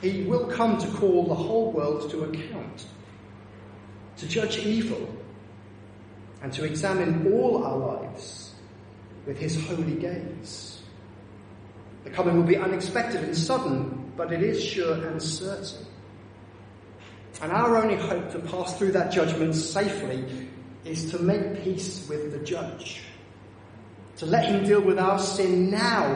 He 0.00 0.24
will 0.24 0.46
come 0.46 0.78
to 0.78 0.88
call 0.88 1.28
the 1.28 1.34
whole 1.34 1.70
world 1.70 2.10
to 2.10 2.24
account, 2.24 2.86
to 4.16 4.26
judge 4.26 4.58
evil, 4.58 5.08
and 6.42 6.52
to 6.54 6.64
examine 6.64 7.32
all 7.32 7.62
our 7.62 7.78
lives 7.78 8.54
with 9.24 9.38
his 9.38 9.64
holy 9.68 9.94
gaze. 9.94 10.82
The 12.02 12.10
coming 12.10 12.36
will 12.36 12.42
be 12.42 12.56
unexpected 12.56 13.22
and 13.22 13.36
sudden, 13.36 14.01
but 14.16 14.32
it 14.32 14.42
is 14.42 14.62
sure 14.62 14.94
and 15.06 15.22
certain. 15.22 15.86
And 17.40 17.50
our 17.50 17.76
only 17.76 17.96
hope 17.96 18.30
to 18.32 18.38
pass 18.38 18.78
through 18.78 18.92
that 18.92 19.10
judgment 19.10 19.54
safely 19.54 20.48
is 20.84 21.10
to 21.10 21.18
make 21.18 21.64
peace 21.64 22.06
with 22.08 22.32
the 22.32 22.38
judge, 22.44 23.02
to 24.18 24.26
let 24.26 24.44
him 24.44 24.64
deal 24.64 24.80
with 24.80 24.98
our 24.98 25.18
sin 25.18 25.70
now, 25.70 26.14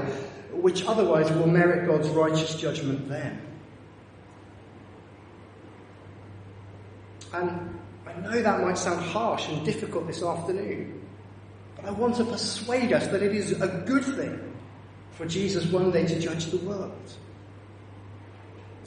which 0.52 0.84
otherwise 0.84 1.30
will 1.32 1.46
merit 1.46 1.86
God's 1.86 2.08
righteous 2.10 2.54
judgment 2.54 3.08
then. 3.08 3.40
And 7.32 7.78
I 8.06 8.20
know 8.20 8.42
that 8.42 8.60
might 8.62 8.78
sound 8.78 9.00
harsh 9.00 9.48
and 9.48 9.64
difficult 9.64 10.06
this 10.06 10.22
afternoon, 10.22 11.02
but 11.76 11.86
I 11.86 11.90
want 11.90 12.16
to 12.16 12.24
persuade 12.24 12.92
us 12.92 13.06
that 13.08 13.22
it 13.22 13.34
is 13.34 13.60
a 13.60 13.68
good 13.86 14.04
thing 14.04 14.54
for 15.10 15.26
Jesus 15.26 15.66
one 15.66 15.90
day 15.90 16.06
to 16.06 16.18
judge 16.18 16.46
the 16.46 16.58
world. 16.58 17.12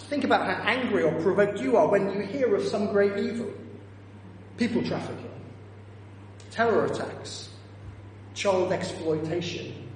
Think 0.09 0.23
about 0.23 0.47
how 0.47 0.63
angry 0.63 1.03
or 1.03 1.11
provoked 1.21 1.59
you 1.59 1.77
are 1.77 1.87
when 1.87 2.11
you 2.11 2.21
hear 2.21 2.55
of 2.55 2.63
some 2.63 2.87
great 2.87 3.15
evil. 3.17 3.51
People 4.57 4.83
trafficking 4.83 5.27
terror 6.49 6.85
attacks, 6.85 7.49
child 8.33 8.71
exploitation, 8.71 9.87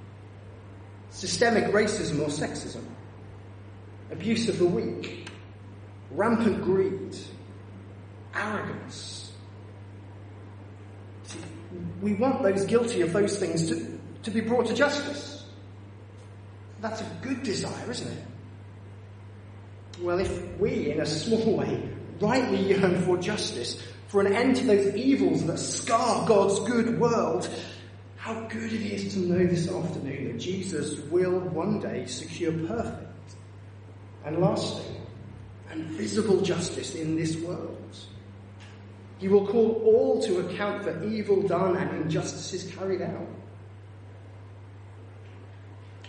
systemic 1.10 1.65
racism 1.73 2.19
or 2.19 2.28
sexism, 2.28 2.84
abuse 4.12 4.47
of 4.49 4.60
the 4.60 4.65
weak, 4.65 5.28
rampant 6.12 6.63
greed, 6.63 7.17
arrogance. 8.36 9.32
We 12.04 12.13
want 12.13 12.43
those 12.43 12.65
guilty 12.65 13.02
of 13.02 13.13
those 13.13 13.39
things 13.39 13.67
to, 13.69 13.99
to 14.21 14.32
be 14.32 14.41
brought 14.41 14.67
to 14.67 14.76
justice. 14.76 15.43
That's 16.82 17.02
a 17.02 17.17
good 17.23 17.41
desire, 17.41 17.89
isn't 17.89 18.12
it? 18.12 18.23
Well, 20.03 20.19
if 20.19 20.59
we, 20.59 20.91
in 20.91 20.99
a 20.99 21.05
small 21.05 21.55
way, 21.55 21.81
rightly 22.19 22.73
yearn 22.73 23.01
for 23.03 23.17
justice, 23.17 23.81
for 24.07 24.19
an 24.19 24.33
end 24.33 24.57
to 24.57 24.65
those 24.65 24.93
evils 24.97 25.45
that 25.45 25.57
scar 25.57 26.27
God's 26.27 26.59
good 26.69 26.99
world, 26.99 27.49
how 28.17 28.41
good 28.49 28.73
it 28.73 28.81
is 28.81 29.13
to 29.13 29.19
know 29.19 29.45
this 29.45 29.69
afternoon 29.69 30.33
that 30.33 30.39
Jesus 30.39 30.99
will 31.09 31.39
one 31.39 31.79
day 31.79 32.05
secure 32.05 32.51
perfect 32.51 33.35
and 34.25 34.39
lasting 34.39 34.97
and 35.71 35.85
visible 35.85 36.41
justice 36.41 36.95
in 36.95 37.15
this 37.15 37.37
world. 37.37 37.95
He 39.19 39.29
will 39.29 39.47
call 39.47 39.81
all 39.85 40.21
to 40.23 40.39
account 40.39 40.83
for 40.83 41.01
evil 41.05 41.41
done 41.43 41.77
and 41.77 42.03
injustices 42.03 42.69
carried 42.75 43.01
out. 43.01 43.27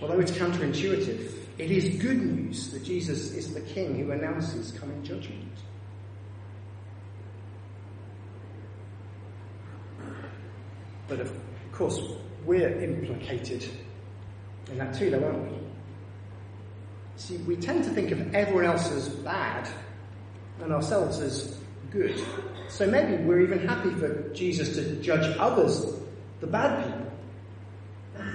Although 0.02 0.18
it's 0.18 0.32
counterintuitive, 0.32 1.43
it 1.58 1.70
is 1.70 2.00
good 2.02 2.20
news 2.20 2.72
that 2.72 2.84
Jesus 2.84 3.32
is 3.32 3.54
the 3.54 3.60
King 3.60 3.96
who 3.98 4.10
announces 4.10 4.72
coming 4.72 5.02
judgment. 5.02 5.52
But 11.06 11.20
of 11.20 11.32
course, 11.72 12.00
we're 12.44 12.80
implicated 12.80 13.68
in 14.70 14.78
that 14.78 14.94
too, 14.94 15.10
though, 15.10 15.24
aren't 15.24 15.50
we? 15.50 15.58
See, 17.16 17.36
we 17.38 17.56
tend 17.56 17.84
to 17.84 17.90
think 17.90 18.10
of 18.10 18.34
everyone 18.34 18.64
else 18.64 18.90
as 18.90 19.08
bad 19.08 19.68
and 20.60 20.72
ourselves 20.72 21.20
as 21.20 21.56
good. 21.90 22.20
So 22.68 22.86
maybe 22.86 23.22
we're 23.22 23.42
even 23.42 23.66
happy 23.66 23.90
for 23.90 24.28
Jesus 24.34 24.74
to 24.74 24.96
judge 24.96 25.36
others, 25.38 25.86
the 26.40 26.46
bad 26.46 26.84
people. 26.84 27.12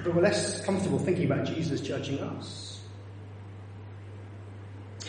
But 0.04 0.16
we're 0.16 0.22
less 0.22 0.64
comfortable 0.64 1.00
thinking 1.00 1.26
about 1.26 1.46
Jesus 1.46 1.82
judging 1.82 2.20
us. 2.20 2.69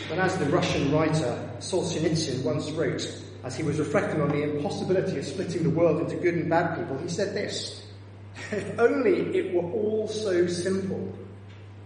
But 0.08 0.18
as 0.18 0.36
the 0.38 0.46
Russian 0.46 0.92
writer 0.92 1.50
Solzhenitsyn 1.58 2.42
once 2.42 2.70
wrote, 2.70 3.06
as 3.44 3.56
he 3.56 3.62
was 3.62 3.78
reflecting 3.78 4.20
on 4.20 4.28
the 4.28 4.42
impossibility 4.42 5.18
of 5.18 5.24
splitting 5.24 5.62
the 5.62 5.70
world 5.70 6.00
into 6.00 6.16
good 6.16 6.34
and 6.34 6.50
bad 6.50 6.76
people, 6.76 6.98
he 6.98 7.08
said 7.08 7.34
this 7.34 7.82
If 8.52 8.78
only 8.78 9.36
it 9.36 9.54
were 9.54 9.70
all 9.70 10.08
so 10.08 10.46
simple. 10.46 11.12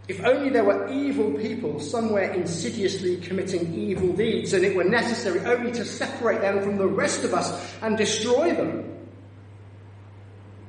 If 0.07 0.22
only 0.22 0.50
there 0.50 0.64
were 0.64 0.92
evil 0.92 1.33
people 1.33 1.81
somewhere 1.81 2.31
insidiously 2.33 3.16
committing 3.18 3.74
evil 3.74 4.12
deeds 4.12 4.53
and 4.53 4.62
it 4.62 4.77
were 4.77 4.85
necessary 4.85 5.40
only 5.40 5.72
to 5.72 5.85
separate 5.85 6.42
them 6.42 6.62
from 6.62 6.77
the 6.77 6.87
rest 6.87 7.24
of 7.24 7.33
us 7.33 7.74
and 7.81 7.96
destroy 7.96 8.55
them. 8.55 8.90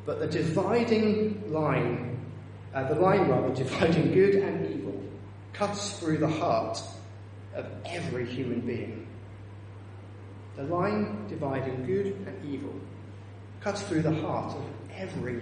But 0.05 0.19
the 0.19 0.27
dividing 0.27 1.51
line, 1.51 2.17
uh, 2.73 2.87
the 2.87 2.95
line 2.95 3.27
rather, 3.27 3.53
dividing 3.53 4.13
good 4.13 4.35
and 4.35 4.73
evil, 4.73 5.03
cuts 5.51 5.99
through 5.99 6.19
the 6.19 6.29
heart 6.29 6.79
of 7.55 7.65
every 7.85 8.25
human 8.25 8.61
being. 8.61 9.07
The 10.55 10.63
line 10.63 11.27
dividing 11.27 11.85
good 11.85 12.07
and 12.27 12.45
evil 12.45 12.73
cuts 13.61 13.81
through 13.83 14.03
the 14.03 14.13
heart 14.13 14.55
of 14.55 14.65
every 14.95 15.41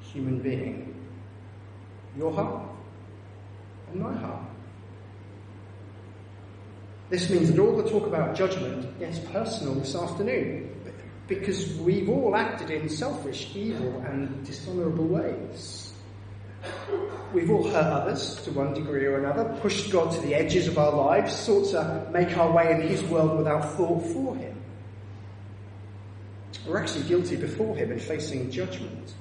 human 0.00 0.40
being. 0.40 0.94
Your 2.16 2.32
heart 2.32 2.68
and 3.90 4.00
my 4.00 4.14
heart. 4.14 4.42
This 7.08 7.30
means 7.30 7.50
that 7.50 7.58
all 7.60 7.76
the 7.76 7.88
talk 7.88 8.06
about 8.06 8.34
judgment 8.34 8.98
gets 8.98 9.18
personal 9.20 9.74
this 9.74 9.94
afternoon 9.94 10.72
because 11.28 11.74
we've 11.78 12.08
all 12.08 12.34
acted 12.36 12.70
in 12.70 12.88
selfish, 12.88 13.54
evil, 13.54 14.00
and 14.06 14.44
dishonourable 14.44 15.06
ways. 15.06 15.85
We've 17.32 17.50
all 17.50 17.68
hurt 17.68 17.84
others 17.84 18.36
to 18.44 18.52
one 18.52 18.72
degree 18.72 19.04
or 19.04 19.18
another, 19.18 19.44
pushed 19.60 19.90
God 19.90 20.12
to 20.14 20.20
the 20.20 20.34
edges 20.34 20.68
of 20.68 20.78
our 20.78 20.92
lives, 20.92 21.34
sought 21.34 21.70
to 21.72 22.08
make 22.12 22.36
our 22.36 22.50
way 22.50 22.72
in 22.72 22.80
His 22.80 23.02
world 23.02 23.36
without 23.36 23.74
thought 23.74 24.02
for 24.02 24.36
Him. 24.36 24.60
We're 26.66 26.78
actually 26.78 27.04
guilty 27.04 27.36
before 27.36 27.76
Him 27.76 27.90
and 27.90 28.00
facing 28.00 28.50
judgment. 28.50 29.14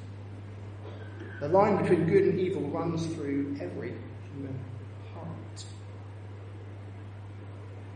The 1.41 1.49
line 1.49 1.81
between 1.81 2.07
good 2.07 2.23
and 2.23 2.39
evil 2.39 2.61
runs 2.69 3.05
through 3.07 3.57
every 3.59 3.93
human 4.31 4.59
heart. 5.13 5.65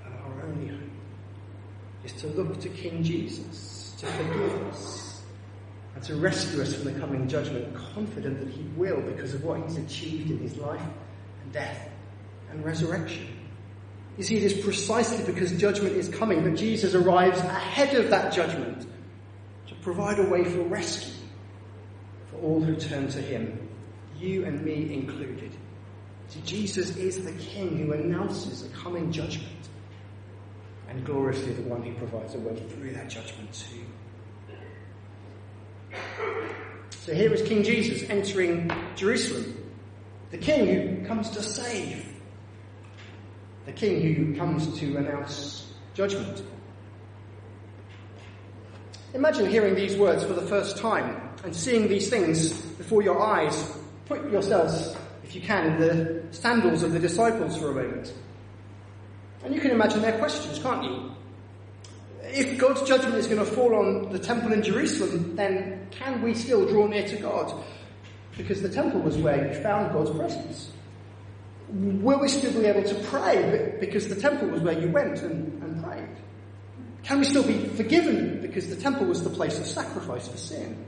And 0.05 0.13
our 0.15 0.43
only 0.43 0.67
hope 0.67 0.79
is 2.03 2.13
to 2.13 2.27
look 2.27 2.59
to 2.61 2.69
King 2.69 3.03
Jesus 3.03 3.95
to 3.99 4.05
forgive 4.05 4.61
us 4.67 5.08
and 5.99 6.07
to 6.07 6.15
rescue 6.15 6.61
us 6.61 6.73
from 6.73 6.85
the 6.85 6.97
coming 6.97 7.27
judgment, 7.27 7.75
confident 7.93 8.39
that 8.39 8.47
He 8.49 8.63
will 8.77 9.01
because 9.01 9.33
of 9.33 9.43
what 9.43 9.61
He's 9.63 9.75
achieved 9.75 10.31
in 10.31 10.37
His 10.37 10.55
life 10.55 10.81
and 11.43 11.51
death 11.51 11.89
and 12.51 12.63
resurrection. 12.63 13.27
You 14.17 14.23
see, 14.23 14.37
it 14.37 14.43
is 14.43 14.63
precisely 14.63 15.25
because 15.25 15.51
judgment 15.59 15.97
is 15.97 16.07
coming 16.07 16.43
that 16.45 16.55
Jesus 16.55 16.95
arrives 16.95 17.39
ahead 17.39 17.95
of 17.95 18.09
that 18.11 18.31
judgment 18.31 18.87
to 19.67 19.75
provide 19.75 20.19
a 20.19 20.23
way 20.23 20.45
for 20.45 20.61
rescue 20.61 21.13
for 22.31 22.37
all 22.37 22.61
who 22.61 22.77
turn 22.77 23.09
to 23.09 23.21
Him, 23.21 23.67
you 24.17 24.45
and 24.45 24.63
me 24.63 24.93
included. 24.93 25.51
See, 26.29 26.41
Jesus 26.45 26.95
is 26.95 27.25
the 27.25 27.33
King 27.33 27.77
who 27.77 27.91
announces 27.91 28.63
the 28.63 28.69
coming 28.69 29.11
judgment. 29.11 29.49
And 30.87 31.05
gloriously 31.05 31.53
the 31.53 31.63
one 31.63 31.83
who 31.83 31.93
provides 31.95 32.35
a 32.35 32.39
way 32.39 32.55
through 32.55 32.93
that 32.93 33.09
judgment 33.09 33.51
too. 33.53 33.85
So 36.91 37.13
here 37.13 37.33
is 37.33 37.41
King 37.41 37.63
Jesus 37.63 38.09
entering 38.09 38.71
Jerusalem. 38.95 39.55
The 40.31 40.37
King 40.37 40.67
who 40.67 41.05
comes 41.05 41.29
to 41.31 41.41
save. 41.41 42.05
The 43.65 43.71
King 43.71 44.01
who 44.01 44.35
comes 44.35 44.79
to 44.79 44.97
announce 44.97 45.73
judgment. 45.93 46.43
Imagine 49.13 49.49
hearing 49.49 49.75
these 49.75 49.97
words 49.97 50.23
for 50.23 50.33
the 50.33 50.41
first 50.41 50.77
time 50.77 51.29
and 51.43 51.55
seeing 51.55 51.87
these 51.87 52.09
things 52.09 52.51
before 52.51 53.01
your 53.01 53.19
eyes. 53.21 53.75
Put 54.05 54.31
yourselves 54.31 54.95
if 55.29 55.35
you 55.35 55.41
can, 55.41 55.73
in 55.73 55.79
the 55.79 56.23
sandals 56.31 56.81
of 56.81 56.91
the 56.91 56.97
disciples 56.97 57.55
for 57.55 57.69
a 57.69 57.73
moment. 57.75 58.11
And 59.43 59.53
you 59.53 59.61
can 59.61 59.69
imagine 59.69 60.01
their 60.01 60.17
questions, 60.17 60.57
can't 60.57 60.83
you? 60.83 61.11
If 62.31 62.57
God's 62.57 62.83
judgment 62.83 63.15
is 63.15 63.27
going 63.27 63.39
to 63.39 63.45
fall 63.45 63.75
on 63.75 64.11
the 64.11 64.19
temple 64.19 64.53
in 64.53 64.61
Jerusalem, 64.61 65.35
then 65.35 65.87
can 65.91 66.21
we 66.21 66.33
still 66.33 66.67
draw 66.67 66.87
near 66.87 67.07
to 67.07 67.17
God? 67.17 67.63
Because 68.37 68.61
the 68.61 68.69
temple 68.69 69.01
was 69.01 69.17
where 69.17 69.47
you 69.47 69.61
found 69.61 69.91
God's 69.91 70.11
presence. 70.11 70.71
Will 71.69 72.19
we 72.19 72.27
still 72.27 72.53
be 72.59 72.65
able 72.65 72.83
to 72.83 72.95
pray 73.07 73.77
because 73.79 74.07
the 74.07 74.15
temple 74.15 74.47
was 74.47 74.61
where 74.61 74.79
you 74.79 74.89
went 74.89 75.21
and, 75.21 75.61
and 75.61 75.83
prayed? 75.83 76.07
Can 77.03 77.19
we 77.19 77.25
still 77.25 77.45
be 77.45 77.65
forgiven 77.69 78.41
because 78.41 78.69
the 78.69 78.75
temple 78.75 79.05
was 79.05 79.23
the 79.23 79.29
place 79.29 79.59
of 79.59 79.65
sacrifice 79.65 80.27
for 80.27 80.37
sin? 80.37 80.85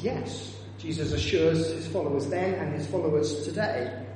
Yes. 0.00 0.56
Jesus 0.78 1.12
assures 1.12 1.72
his 1.72 1.86
followers 1.88 2.26
then 2.28 2.54
and 2.54 2.72
his 2.72 2.86
followers 2.86 3.44
today 3.44 4.06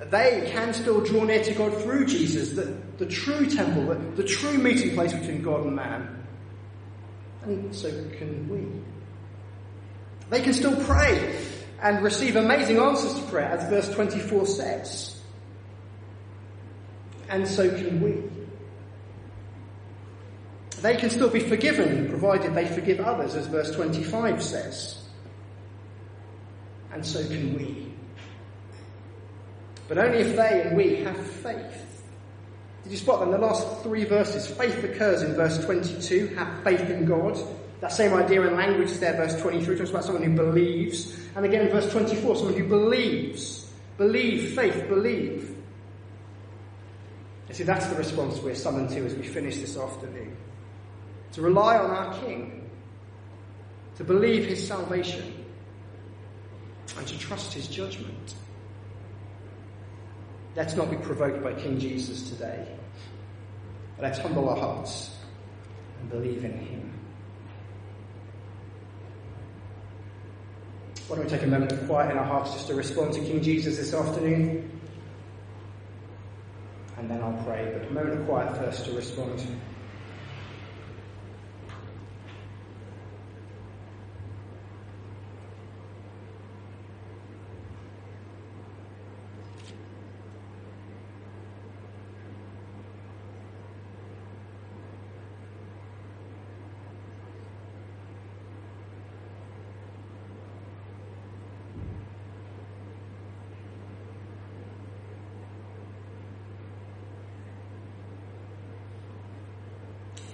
they 0.00 0.50
can 0.52 0.72
still 0.74 1.00
draw 1.00 1.24
near 1.24 1.42
to 1.42 1.54
God 1.54 1.80
through 1.82 2.06
Jesus, 2.06 2.50
the, 2.50 2.76
the 2.98 3.06
true 3.06 3.46
temple, 3.46 3.86
the, 3.86 4.22
the 4.22 4.24
true 4.24 4.58
meeting 4.58 4.94
place 4.94 5.12
between 5.12 5.42
God 5.42 5.64
and 5.64 5.76
man. 5.76 6.26
And 7.44 7.74
so 7.74 7.90
can 7.90 8.48
we. 8.48 8.66
They 10.30 10.42
can 10.42 10.52
still 10.52 10.82
pray 10.84 11.38
and 11.82 12.02
receive 12.02 12.36
amazing 12.36 12.78
answers 12.78 13.14
to 13.14 13.22
prayer, 13.30 13.50
as 13.50 13.68
verse 13.68 13.94
24 13.94 14.46
says. 14.46 15.20
And 17.28 17.46
so 17.46 17.68
can 17.68 18.00
we. 18.00 18.22
They 20.80 20.96
can 20.96 21.10
still 21.10 21.30
be 21.30 21.40
forgiven, 21.40 22.08
provided 22.08 22.54
they 22.54 22.66
forgive 22.66 23.00
others, 23.00 23.34
as 23.34 23.46
verse 23.46 23.70
25 23.70 24.42
says 24.42 25.04
and 26.94 27.04
so 27.04 27.22
can 27.26 27.54
we. 27.56 27.92
But 29.88 29.98
only 29.98 30.18
if 30.18 30.36
they 30.36 30.62
and 30.62 30.76
we 30.76 30.96
have 31.04 31.16
faith. 31.16 32.02
Did 32.84 32.92
you 32.92 32.98
spot 32.98 33.20
that 33.20 33.26
in 33.26 33.32
the 33.32 33.38
last 33.38 33.82
three 33.82 34.04
verses? 34.04 34.46
Faith 34.46 34.82
occurs 34.84 35.22
in 35.22 35.34
verse 35.34 35.62
22, 35.64 36.28
have 36.36 36.62
faith 36.62 36.88
in 36.90 37.04
God. 37.06 37.38
That 37.80 37.92
same 37.92 38.14
idea 38.14 38.42
in 38.46 38.56
language 38.56 38.90
is 38.90 39.00
there, 39.00 39.14
verse 39.14 39.40
23, 39.40 39.76
talks 39.76 39.90
about 39.90 40.04
someone 40.04 40.22
who 40.22 40.34
believes. 40.34 41.18
And 41.36 41.44
again, 41.44 41.70
verse 41.70 41.90
24, 41.90 42.36
someone 42.36 42.54
who 42.54 42.68
believes. 42.68 43.70
Believe, 43.96 44.54
faith, 44.54 44.88
believe. 44.88 45.56
You 47.48 47.54
see, 47.54 47.64
that's 47.64 47.86
the 47.86 47.96
response 47.96 48.38
we're 48.40 48.54
summoned 48.54 48.90
to 48.90 49.04
as 49.04 49.14
we 49.14 49.22
finish 49.22 49.56
this 49.58 49.76
afternoon. 49.76 50.36
To 51.32 51.42
rely 51.42 51.78
on 51.78 51.90
our 51.90 52.20
King. 52.20 52.70
To 53.96 54.04
believe 54.04 54.46
his 54.46 54.66
salvation 54.66 55.44
and 56.96 57.06
to 57.06 57.18
trust 57.18 57.52
his 57.52 57.68
judgment. 57.68 58.34
Let's 60.56 60.76
not 60.76 60.88
be 60.88 60.96
provoked 60.96 61.42
by 61.42 61.52
King 61.54 61.80
Jesus 61.80 62.30
today. 62.30 62.66
Let's 64.00 64.18
humble 64.18 64.48
our 64.48 64.56
hearts 64.56 65.16
and 66.00 66.10
believe 66.10 66.44
in 66.44 66.52
him. 66.52 66.92
Why 71.08 71.16
don't 71.16 71.24
we 71.24 71.30
take 71.30 71.42
a 71.42 71.48
moment 71.48 71.72
of 71.72 71.86
quiet 71.86 72.12
in 72.12 72.18
our 72.18 72.24
hearts 72.24 72.52
just 72.52 72.68
to 72.68 72.74
respond 72.74 73.14
to 73.14 73.20
King 73.20 73.42
Jesus 73.42 73.78
this 73.78 73.92
afternoon? 73.92 74.80
And 76.98 77.10
then 77.10 77.20
I'll 77.20 77.42
pray, 77.44 77.70
but 77.76 77.88
a 77.88 77.92
moment 77.92 78.20
of 78.20 78.26
quiet 78.26 78.56
first 78.56 78.84
to 78.86 78.92
respond. 78.92 79.44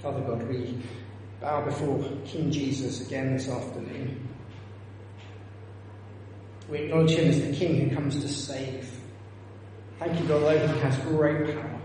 Father 0.02 0.20
God, 0.22 0.48
we 0.48 0.83
bow 1.42 1.60
before 1.70 2.04
King 2.24 2.50
Jesus 2.50 3.06
again 3.06 3.37
this 3.37 3.48
afternoon. 3.48 4.28
We 6.68 6.78
acknowledge 6.78 7.12
him 7.12 7.30
as 7.30 7.40
the 7.40 7.52
King 7.52 7.88
who 7.88 7.94
comes 7.94 8.20
to 8.20 8.28
save. 8.28 8.90
Thank 9.98 10.20
you, 10.20 10.26
God, 10.26 10.42
that 10.42 10.74
he 10.74 10.80
has 10.80 10.96
great 10.98 11.54
power. 11.54 11.80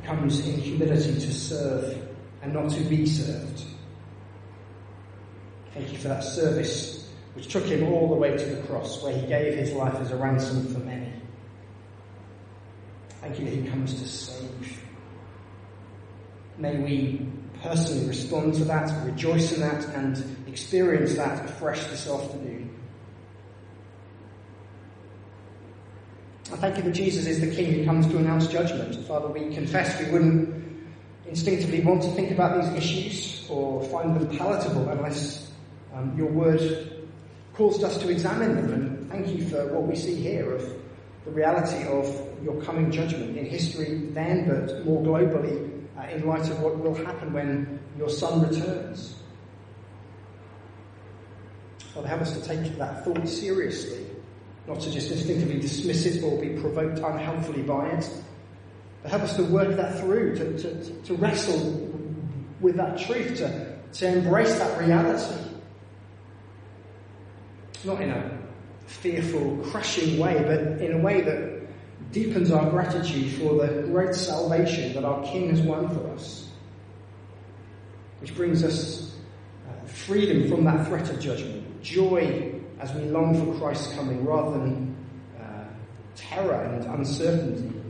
He 0.00 0.06
comes 0.06 0.46
in 0.46 0.60
humility 0.60 1.14
to 1.14 1.32
serve 1.32 2.08
and 2.42 2.52
not 2.52 2.70
to 2.70 2.80
be 2.84 3.06
served. 3.06 3.64
Thank 5.74 5.92
you 5.92 5.98
for 5.98 6.08
that 6.08 6.24
service 6.24 7.08
which 7.34 7.48
took 7.48 7.64
him 7.64 7.92
all 7.92 8.08
the 8.08 8.14
way 8.16 8.36
to 8.36 8.44
the 8.44 8.62
cross 8.62 9.02
where 9.02 9.16
he 9.16 9.26
gave 9.26 9.56
his 9.56 9.72
life 9.72 9.94
as 9.94 10.10
a 10.10 10.16
ransom 10.16 10.72
for 10.72 10.80
many. 10.80 11.12
Thank 13.20 13.38
you 13.38 13.44
that 13.44 13.54
He 13.54 13.68
comes 13.68 14.00
to 14.00 14.08
save. 14.08 14.82
May 16.56 16.78
we 16.78 17.26
personally 17.62 18.08
respond 18.08 18.54
to 18.54 18.64
that, 18.64 19.06
rejoice 19.06 19.52
in 19.52 19.60
that, 19.60 19.84
and 19.94 20.36
experience 20.46 21.14
that 21.14 21.44
afresh 21.44 21.84
this 21.86 22.08
afternoon. 22.08 22.74
I 26.52 26.56
thank 26.56 26.78
you 26.78 26.82
that 26.82 26.92
Jesus 26.92 27.26
is 27.26 27.40
the 27.40 27.54
King 27.54 27.72
who 27.72 27.84
comes 27.84 28.06
to 28.08 28.18
announce 28.18 28.48
judgment. 28.48 28.96
Father, 29.06 29.28
we 29.28 29.54
confess 29.54 30.00
we 30.02 30.10
wouldn't 30.10 30.52
instinctively 31.26 31.80
want 31.80 32.02
to 32.02 32.10
think 32.12 32.32
about 32.32 32.60
these 32.60 32.72
issues 32.74 33.46
or 33.48 33.82
find 33.84 34.16
them 34.16 34.36
palatable 34.36 34.88
unless 34.88 35.52
um, 35.94 36.16
your 36.16 36.26
word 36.28 37.06
caused 37.54 37.84
us 37.84 37.98
to 37.98 38.08
examine 38.08 38.56
them. 38.56 38.72
And 38.72 39.10
thank 39.10 39.28
you 39.28 39.46
for 39.48 39.66
what 39.68 39.86
we 39.86 39.94
see 39.94 40.16
here 40.16 40.52
of 40.54 40.74
the 41.24 41.30
reality 41.30 41.86
of 41.86 42.42
your 42.42 42.60
coming 42.62 42.90
judgment 42.90 43.36
in 43.36 43.44
history 43.44 44.08
then, 44.12 44.48
but 44.48 44.84
more 44.84 45.02
globally 45.02 45.79
uh, 46.00 46.06
in 46.08 46.26
light 46.26 46.48
of 46.48 46.60
what 46.60 46.78
will 46.78 46.94
happen 46.94 47.32
when 47.32 47.80
your 47.98 48.08
Son 48.08 48.48
returns. 48.48 49.16
Father, 51.94 52.08
help 52.08 52.22
us 52.22 52.38
to 52.38 52.46
take 52.46 52.78
that 52.78 53.04
thought 53.04 53.28
seriously, 53.28 54.06
not 54.66 54.80
to 54.80 54.90
just 54.90 55.10
instinctively 55.10 55.60
dismiss 55.60 56.06
it 56.06 56.22
or 56.22 56.40
be 56.40 56.50
provoked 56.60 57.00
unhelpfully 57.00 57.62
by 57.62 57.88
it, 57.88 58.08
but 59.02 59.10
help 59.10 59.22
us 59.22 59.36
to 59.36 59.44
work 59.44 59.76
that 59.76 59.98
through, 59.98 60.36
to, 60.36 60.58
to, 60.58 61.02
to 61.02 61.14
wrestle 61.14 61.88
with 62.60 62.76
that 62.76 62.98
truth, 62.98 63.38
to, 63.38 63.76
to 63.92 64.06
embrace 64.06 64.56
that 64.58 64.80
reality. 64.80 65.34
Not 67.84 68.00
in 68.00 68.10
a 68.10 68.38
fearful, 68.86 69.56
crushing 69.70 70.18
way, 70.18 70.42
but 70.46 70.82
in 70.82 70.92
a 70.92 70.98
way 70.98 71.22
that 71.22 71.49
deepens 72.12 72.50
our 72.50 72.68
gratitude 72.70 73.32
for 73.40 73.54
the 73.54 73.82
great 73.82 74.14
salvation 74.14 74.92
that 74.94 75.04
our 75.04 75.22
King 75.24 75.50
has 75.50 75.60
won 75.60 75.88
for 75.88 76.08
us, 76.10 76.50
which 78.20 78.34
brings 78.34 78.64
us 78.64 79.16
uh, 79.68 79.86
freedom 79.86 80.48
from 80.48 80.64
that 80.64 80.86
threat 80.86 81.08
of 81.08 81.20
judgment, 81.20 81.82
joy 81.82 82.52
as 82.80 82.92
we 82.94 83.02
long 83.04 83.34
for 83.34 83.58
Christ's 83.58 83.94
coming 83.94 84.24
rather 84.24 84.58
than 84.58 84.96
uh, 85.40 85.64
terror 86.16 86.62
and 86.62 86.84
uncertainty. 86.84 87.80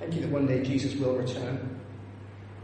Thank 0.00 0.14
you 0.14 0.20
that 0.22 0.30
one 0.30 0.46
day 0.46 0.62
Jesus 0.62 0.94
will 0.96 1.14
return. 1.16 1.80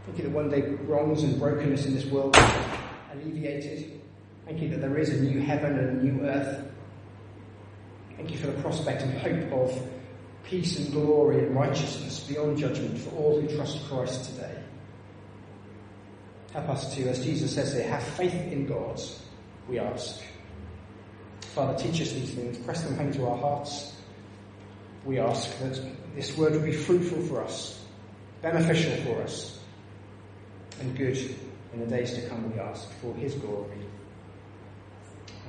Thank 0.05 0.17
you 0.17 0.23
that 0.25 0.31
one 0.31 0.49
day 0.49 0.61
wrongs 0.85 1.23
and 1.23 1.39
brokenness 1.39 1.85
in 1.85 1.95
this 1.95 2.05
world 2.05 2.35
are 2.35 2.77
alleviated. 3.13 4.01
Thank 4.45 4.61
you 4.61 4.69
that 4.69 4.81
there 4.81 4.97
is 4.97 5.09
a 5.09 5.21
new 5.21 5.39
heaven 5.39 5.77
and 5.77 5.99
a 5.99 6.03
new 6.03 6.25
earth. 6.25 6.72
Thank 8.23 8.35
you 8.35 8.41
for 8.41 8.51
the 8.55 8.61
prospect 8.61 9.01
and 9.01 9.17
hope 9.17 9.51
of 9.51 9.89
peace 10.45 10.79
and 10.79 10.93
glory 10.93 11.39
and 11.39 11.53
righteousness 11.53 12.21
beyond 12.21 12.57
judgment 12.57 12.97
for 12.97 13.09
all 13.17 13.41
who 13.41 13.53
trust 13.53 13.85
Christ 13.89 14.33
today. 14.33 14.63
Help 16.53 16.69
us 16.69 16.95
to, 16.95 17.09
as 17.09 17.21
Jesus 17.21 17.53
says 17.53 17.73
here, 17.73 17.85
have 17.85 18.01
faith 18.01 18.33
in 18.33 18.65
God, 18.65 19.01
we 19.67 19.77
ask. 19.77 20.21
Father, 21.53 21.77
teach 21.77 21.99
us 21.99 22.13
these 22.13 22.33
things, 22.33 22.57
press 22.59 22.83
them 22.83 22.95
home 22.95 23.11
to 23.11 23.27
our 23.27 23.37
hearts. 23.37 23.93
We 25.03 25.19
ask 25.19 25.59
that 25.59 25.81
this 26.15 26.37
word 26.37 26.53
would 26.53 26.63
be 26.63 26.71
fruitful 26.71 27.23
for 27.23 27.43
us, 27.43 27.83
beneficial 28.41 28.95
for 29.03 29.21
us, 29.21 29.59
and 30.79 30.95
good 30.95 31.17
in 31.73 31.81
the 31.81 31.87
days 31.87 32.13
to 32.13 32.21
come, 32.29 32.53
we 32.53 32.57
ask, 32.57 32.89
for 33.01 33.13
his 33.15 33.33
glory. 33.33 33.79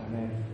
Amen. 0.01 0.45